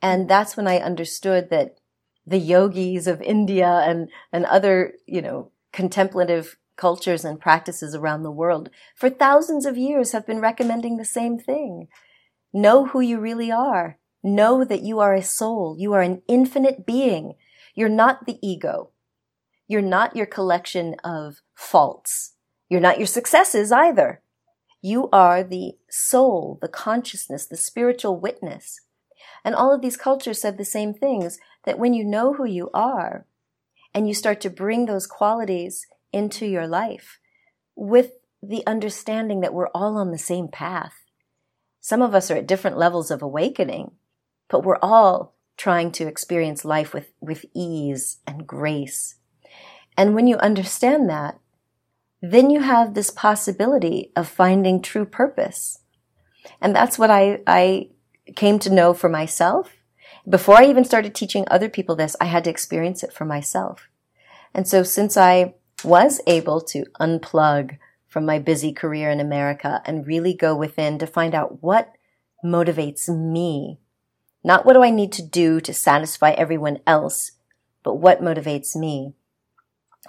And 0.02 0.28
that's 0.28 0.58
when 0.58 0.68
I 0.68 0.80
understood 0.80 1.50
that 1.52 1.78
the 2.26 2.38
yogis 2.38 3.08
of 3.08 3.22
India 3.22 3.68
and, 3.68 4.10
and 4.32 4.46
other, 4.46 4.94
you 5.06 5.22
know, 5.22 5.52
contemplative 5.72 6.58
cultures 6.76 7.24
and 7.24 7.40
practices 7.40 7.94
around 7.94 8.24
the 8.24 8.32
world 8.32 8.70
for 8.96 9.10
thousands 9.10 9.66
of 9.66 9.78
years 9.78 10.12
have 10.12 10.26
been 10.26 10.40
recommending 10.40 10.98
the 10.98 11.06
same 11.06 11.38
thing. 11.38 11.88
Know 12.54 12.88
who 12.88 13.02
you 13.02 13.20
really 13.20 13.52
are. 13.52 13.98
Know 14.24 14.64
that 14.64 14.82
you 14.82 15.00
are 15.00 15.14
a 15.14 15.24
soul. 15.24 15.76
You 15.78 15.94
are 15.94 16.02
an 16.02 16.22
infinite 16.28 16.86
being. 16.86 17.34
You're 17.76 17.90
not 17.90 18.26
the 18.26 18.38
ego. 18.42 18.92
You're 19.68 19.82
not 19.82 20.16
your 20.16 20.26
collection 20.26 20.96
of 21.04 21.38
faults. 21.56 22.34
You're 22.70 22.82
not 22.82 22.98
your 22.98 23.08
successes 23.08 23.72
either. 23.72 24.22
You 24.82 25.10
are 25.14 25.44
the 25.44 25.74
soul, 25.90 26.58
the 26.62 26.68
consciousness, 26.68 27.46
the 27.46 27.58
spiritual 27.58 28.20
witness. 28.20 28.82
And 29.44 29.56
all 29.56 29.74
of 29.74 29.82
these 29.82 29.98
cultures 29.98 30.42
said 30.42 30.58
the 30.58 30.66
same 30.66 30.94
things 30.94 31.40
that 31.66 31.80
when 31.80 31.94
you 31.94 32.04
know 32.04 32.34
who 32.34 32.46
you 32.46 32.70
are 32.74 33.26
and 33.94 34.08
you 34.08 34.14
start 34.14 34.42
to 34.42 34.50
bring 34.50 34.86
those 34.86 35.08
qualities 35.08 35.86
into 36.14 36.46
your 36.46 36.68
life 36.68 37.20
with 37.76 38.12
the 38.42 38.66
understanding 38.66 39.42
that 39.42 39.54
we're 39.54 39.70
all 39.70 39.98
on 39.98 40.12
the 40.12 40.18
same 40.18 40.48
path. 40.48 40.94
Some 41.80 42.02
of 42.02 42.14
us 42.14 42.30
are 42.30 42.38
at 42.38 42.48
different 42.48 42.78
levels 42.78 43.12
of 43.12 43.22
awakening, 43.22 43.92
but 44.50 44.64
we're 44.64 44.80
all 44.82 45.36
trying 45.58 45.92
to 45.92 46.08
experience 46.08 46.66
life 46.66 46.94
with, 46.94 47.12
with 47.20 47.46
ease 47.56 48.18
and 48.26 48.48
grace. 48.48 49.16
And 49.98 50.16
when 50.16 50.28
you 50.28 50.38
understand 50.38 51.10
that, 51.10 51.40
then 52.22 52.50
you 52.50 52.62
have 52.62 52.94
this 52.94 53.10
possibility 53.10 54.12
of 54.16 54.28
finding 54.28 54.82
true 54.82 55.06
purpose. 55.06 55.80
And 56.60 56.76
that's 56.76 56.98
what 56.98 57.10
I, 57.10 57.40
I 57.46 57.90
came 58.36 58.60
to 58.60 58.74
know 58.74 58.94
for 58.94 59.10
myself. 59.10 59.78
Before 60.28 60.56
I 60.56 60.66
even 60.66 60.86
started 60.86 61.16
teaching 61.16 61.46
other 61.50 61.70
people 61.70 61.96
this, 61.96 62.16
I 62.22 62.26
had 62.26 62.44
to 62.44 62.50
experience 62.50 63.04
it 63.04 63.14
for 63.14 63.26
myself. 63.26 63.88
And 64.54 64.68
so 64.68 64.84
since 64.84 65.18
I 65.18 65.56
was 65.84 66.22
able 66.28 66.62
to 66.62 66.86
unplug 67.00 67.78
from 68.08 68.26
my 68.26 68.38
busy 68.40 68.74
career 68.74 69.10
in 69.10 69.20
America 69.20 69.82
and 69.86 70.06
really 70.06 70.34
go 70.34 70.56
within 70.56 71.00
to 71.00 71.08
find 71.08 71.34
out 71.34 71.64
what 71.64 71.94
motivates 72.44 73.10
me, 73.10 73.80
not 74.44 74.66
what 74.66 74.74
do 74.74 74.84
I 74.84 74.90
need 74.90 75.12
to 75.14 75.24
do 75.24 75.62
to 75.62 75.74
satisfy 75.74 76.32
everyone 76.32 76.80
else, 76.86 77.32
but 77.84 77.96
what 77.96 78.22
motivates 78.22 78.76
me. 78.76 79.14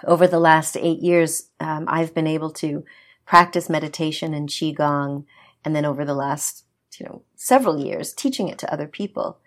Over 0.05 0.27
the 0.27 0.39
last 0.39 0.75
eight 0.75 0.99
years, 0.99 1.49
um, 1.59 1.85
I've 1.87 2.13
been 2.13 2.27
able 2.27 2.51
to 2.53 2.83
practice 3.25 3.69
meditation 3.69 4.33
and 4.33 4.49
Qigong. 4.49 5.25
And 5.63 5.75
then 5.75 5.85
over 5.85 6.03
the 6.03 6.13
last 6.13 6.62
you 6.99 7.05
know, 7.05 7.23
several 7.35 7.83
years 7.83 8.13
teaching 8.13 8.47
it 8.47 8.57
to 8.59 8.73
other 8.73 8.87
people. 8.87 9.37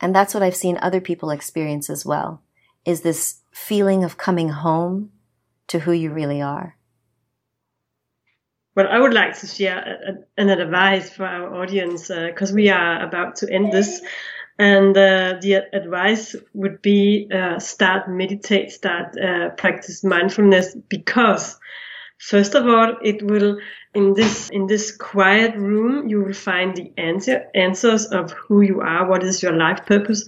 And 0.00 0.14
that's 0.14 0.34
what 0.34 0.42
I've 0.42 0.56
seen 0.56 0.78
other 0.80 1.00
people 1.00 1.30
experience 1.30 1.88
as 1.88 2.04
well, 2.04 2.42
is 2.84 3.00
this 3.00 3.40
feeling 3.52 4.04
of 4.04 4.18
coming 4.18 4.50
home 4.50 5.12
to 5.68 5.80
who 5.80 5.92
you 5.92 6.12
really 6.12 6.40
are. 6.42 6.76
Well, 8.76 8.88
I 8.90 8.98
would 8.98 9.14
like 9.14 9.38
to 9.40 9.46
share 9.46 10.22
an 10.36 10.50
advice 10.50 11.08
for 11.08 11.24
our 11.24 11.62
audience 11.62 12.08
because 12.08 12.52
uh, 12.52 12.54
we 12.54 12.68
are 12.68 13.02
about 13.02 13.36
to 13.36 13.50
end 13.50 13.72
this. 13.72 14.02
And 14.58 14.96
uh, 14.96 15.36
the 15.40 15.62
advice 15.72 16.36
would 16.52 16.82
be 16.82 17.28
uh, 17.34 17.58
start 17.58 18.08
meditate, 18.08 18.72
start 18.72 19.16
uh, 19.18 19.50
practice 19.50 20.04
mindfulness 20.04 20.74
because 20.88 21.58
First 22.18 22.54
of 22.54 22.66
all, 22.66 22.96
it 23.02 23.22
will 23.22 23.58
in 23.94 24.14
this 24.14 24.48
in 24.50 24.66
this 24.66 24.96
quiet 24.96 25.54
room 25.56 26.08
you 26.08 26.22
will 26.22 26.34
find 26.34 26.76
the 26.76 26.92
answer 26.96 27.46
answers 27.54 28.06
of 28.06 28.32
who 28.32 28.62
you 28.62 28.80
are, 28.80 29.08
what 29.08 29.22
is 29.22 29.42
your 29.42 29.52
life 29.52 29.84
purpose, 29.86 30.26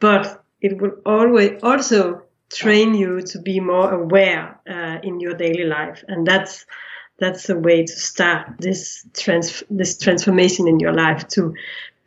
but 0.00 0.42
it 0.60 0.80
will 0.80 0.92
always 1.04 1.62
also 1.62 2.22
train 2.50 2.94
you 2.94 3.20
to 3.20 3.38
be 3.40 3.60
more 3.60 3.92
aware 3.92 4.58
uh, 4.68 4.98
in 5.02 5.20
your 5.20 5.34
daily 5.34 5.64
life, 5.64 6.02
and 6.08 6.26
that's 6.26 6.66
that's 7.18 7.46
the 7.46 7.58
way 7.58 7.84
to 7.84 7.92
start 7.92 8.46
this 8.58 9.06
trans 9.14 9.62
this 9.70 9.98
transformation 9.98 10.68
in 10.68 10.80
your 10.80 10.92
life 10.92 11.26
to 11.28 11.54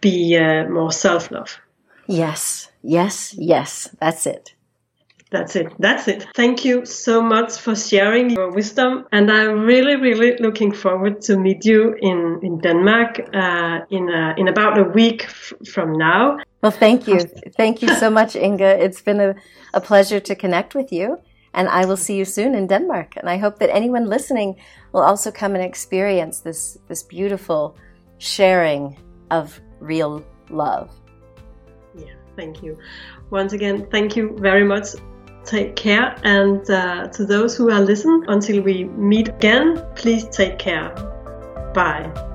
be 0.01 0.37
uh, 0.37 0.67
more 0.69 0.91
self 0.91 1.31
love. 1.31 1.59
Yes, 2.07 2.71
yes, 2.81 3.35
yes. 3.37 3.89
That's 3.99 4.25
it. 4.25 4.53
That's 5.31 5.55
it. 5.55 5.71
That's 5.77 6.07
it. 6.07 6.25
Thank 6.33 6.65
you 6.65 6.85
so 6.85 7.21
much 7.21 7.59
for 7.59 7.75
sharing 7.75 8.31
your 8.31 8.51
wisdom. 8.51 9.05
And 9.11 9.31
I'm 9.31 9.59
really, 9.61 9.95
really 9.95 10.35
looking 10.37 10.71
forward 10.71 11.21
to 11.21 11.37
meet 11.37 11.65
you 11.65 11.95
in, 12.01 12.39
in 12.41 12.57
Denmark 12.59 13.19
uh, 13.31 13.81
in, 13.91 14.09
a, 14.09 14.33
in 14.37 14.47
about 14.47 14.79
a 14.79 14.83
week 14.83 15.25
f- 15.25 15.53
from 15.71 15.93
now. 15.93 16.39
Well, 16.63 16.71
thank 16.71 17.07
you. 17.07 17.19
Thank 17.57 17.83
you 17.83 17.89
so 17.95 18.09
much, 18.09 18.35
Inga. 18.35 18.83
It's 18.83 19.01
been 19.01 19.19
a, 19.19 19.35
a 19.75 19.79
pleasure 19.79 20.19
to 20.19 20.35
connect 20.35 20.73
with 20.73 20.91
you. 20.91 21.19
And 21.53 21.69
I 21.69 21.85
will 21.85 21.97
see 21.97 22.15
you 22.15 22.25
soon 22.25 22.55
in 22.55 22.65
Denmark. 22.65 23.15
And 23.15 23.29
I 23.29 23.37
hope 23.37 23.59
that 23.59 23.69
anyone 23.69 24.07
listening 24.07 24.55
will 24.93 25.01
also 25.01 25.31
come 25.31 25.53
and 25.53 25.63
experience 25.63 26.39
this, 26.39 26.79
this 26.87 27.03
beautiful 27.03 27.77
sharing 28.17 28.97
of 29.29 29.61
real 29.79 30.25
love. 30.49 30.89
Yeah, 31.95 32.13
thank 32.35 32.63
you. 32.63 32.77
Once 33.29 33.53
again, 33.53 33.87
thank 33.91 34.15
you 34.15 34.35
very 34.39 34.63
much 34.63 34.95
take 35.45 35.75
care. 35.75 36.15
And 36.23 36.69
uh, 36.69 37.07
to 37.09 37.25
those 37.25 37.55
who 37.55 37.71
are 37.71 37.81
listening, 37.81 38.25
until 38.27 38.61
we 38.61 38.85
meet 38.85 39.29
again, 39.29 39.83
please 39.95 40.25
take 40.29 40.59
care. 40.59 40.89
Bye. 41.73 42.28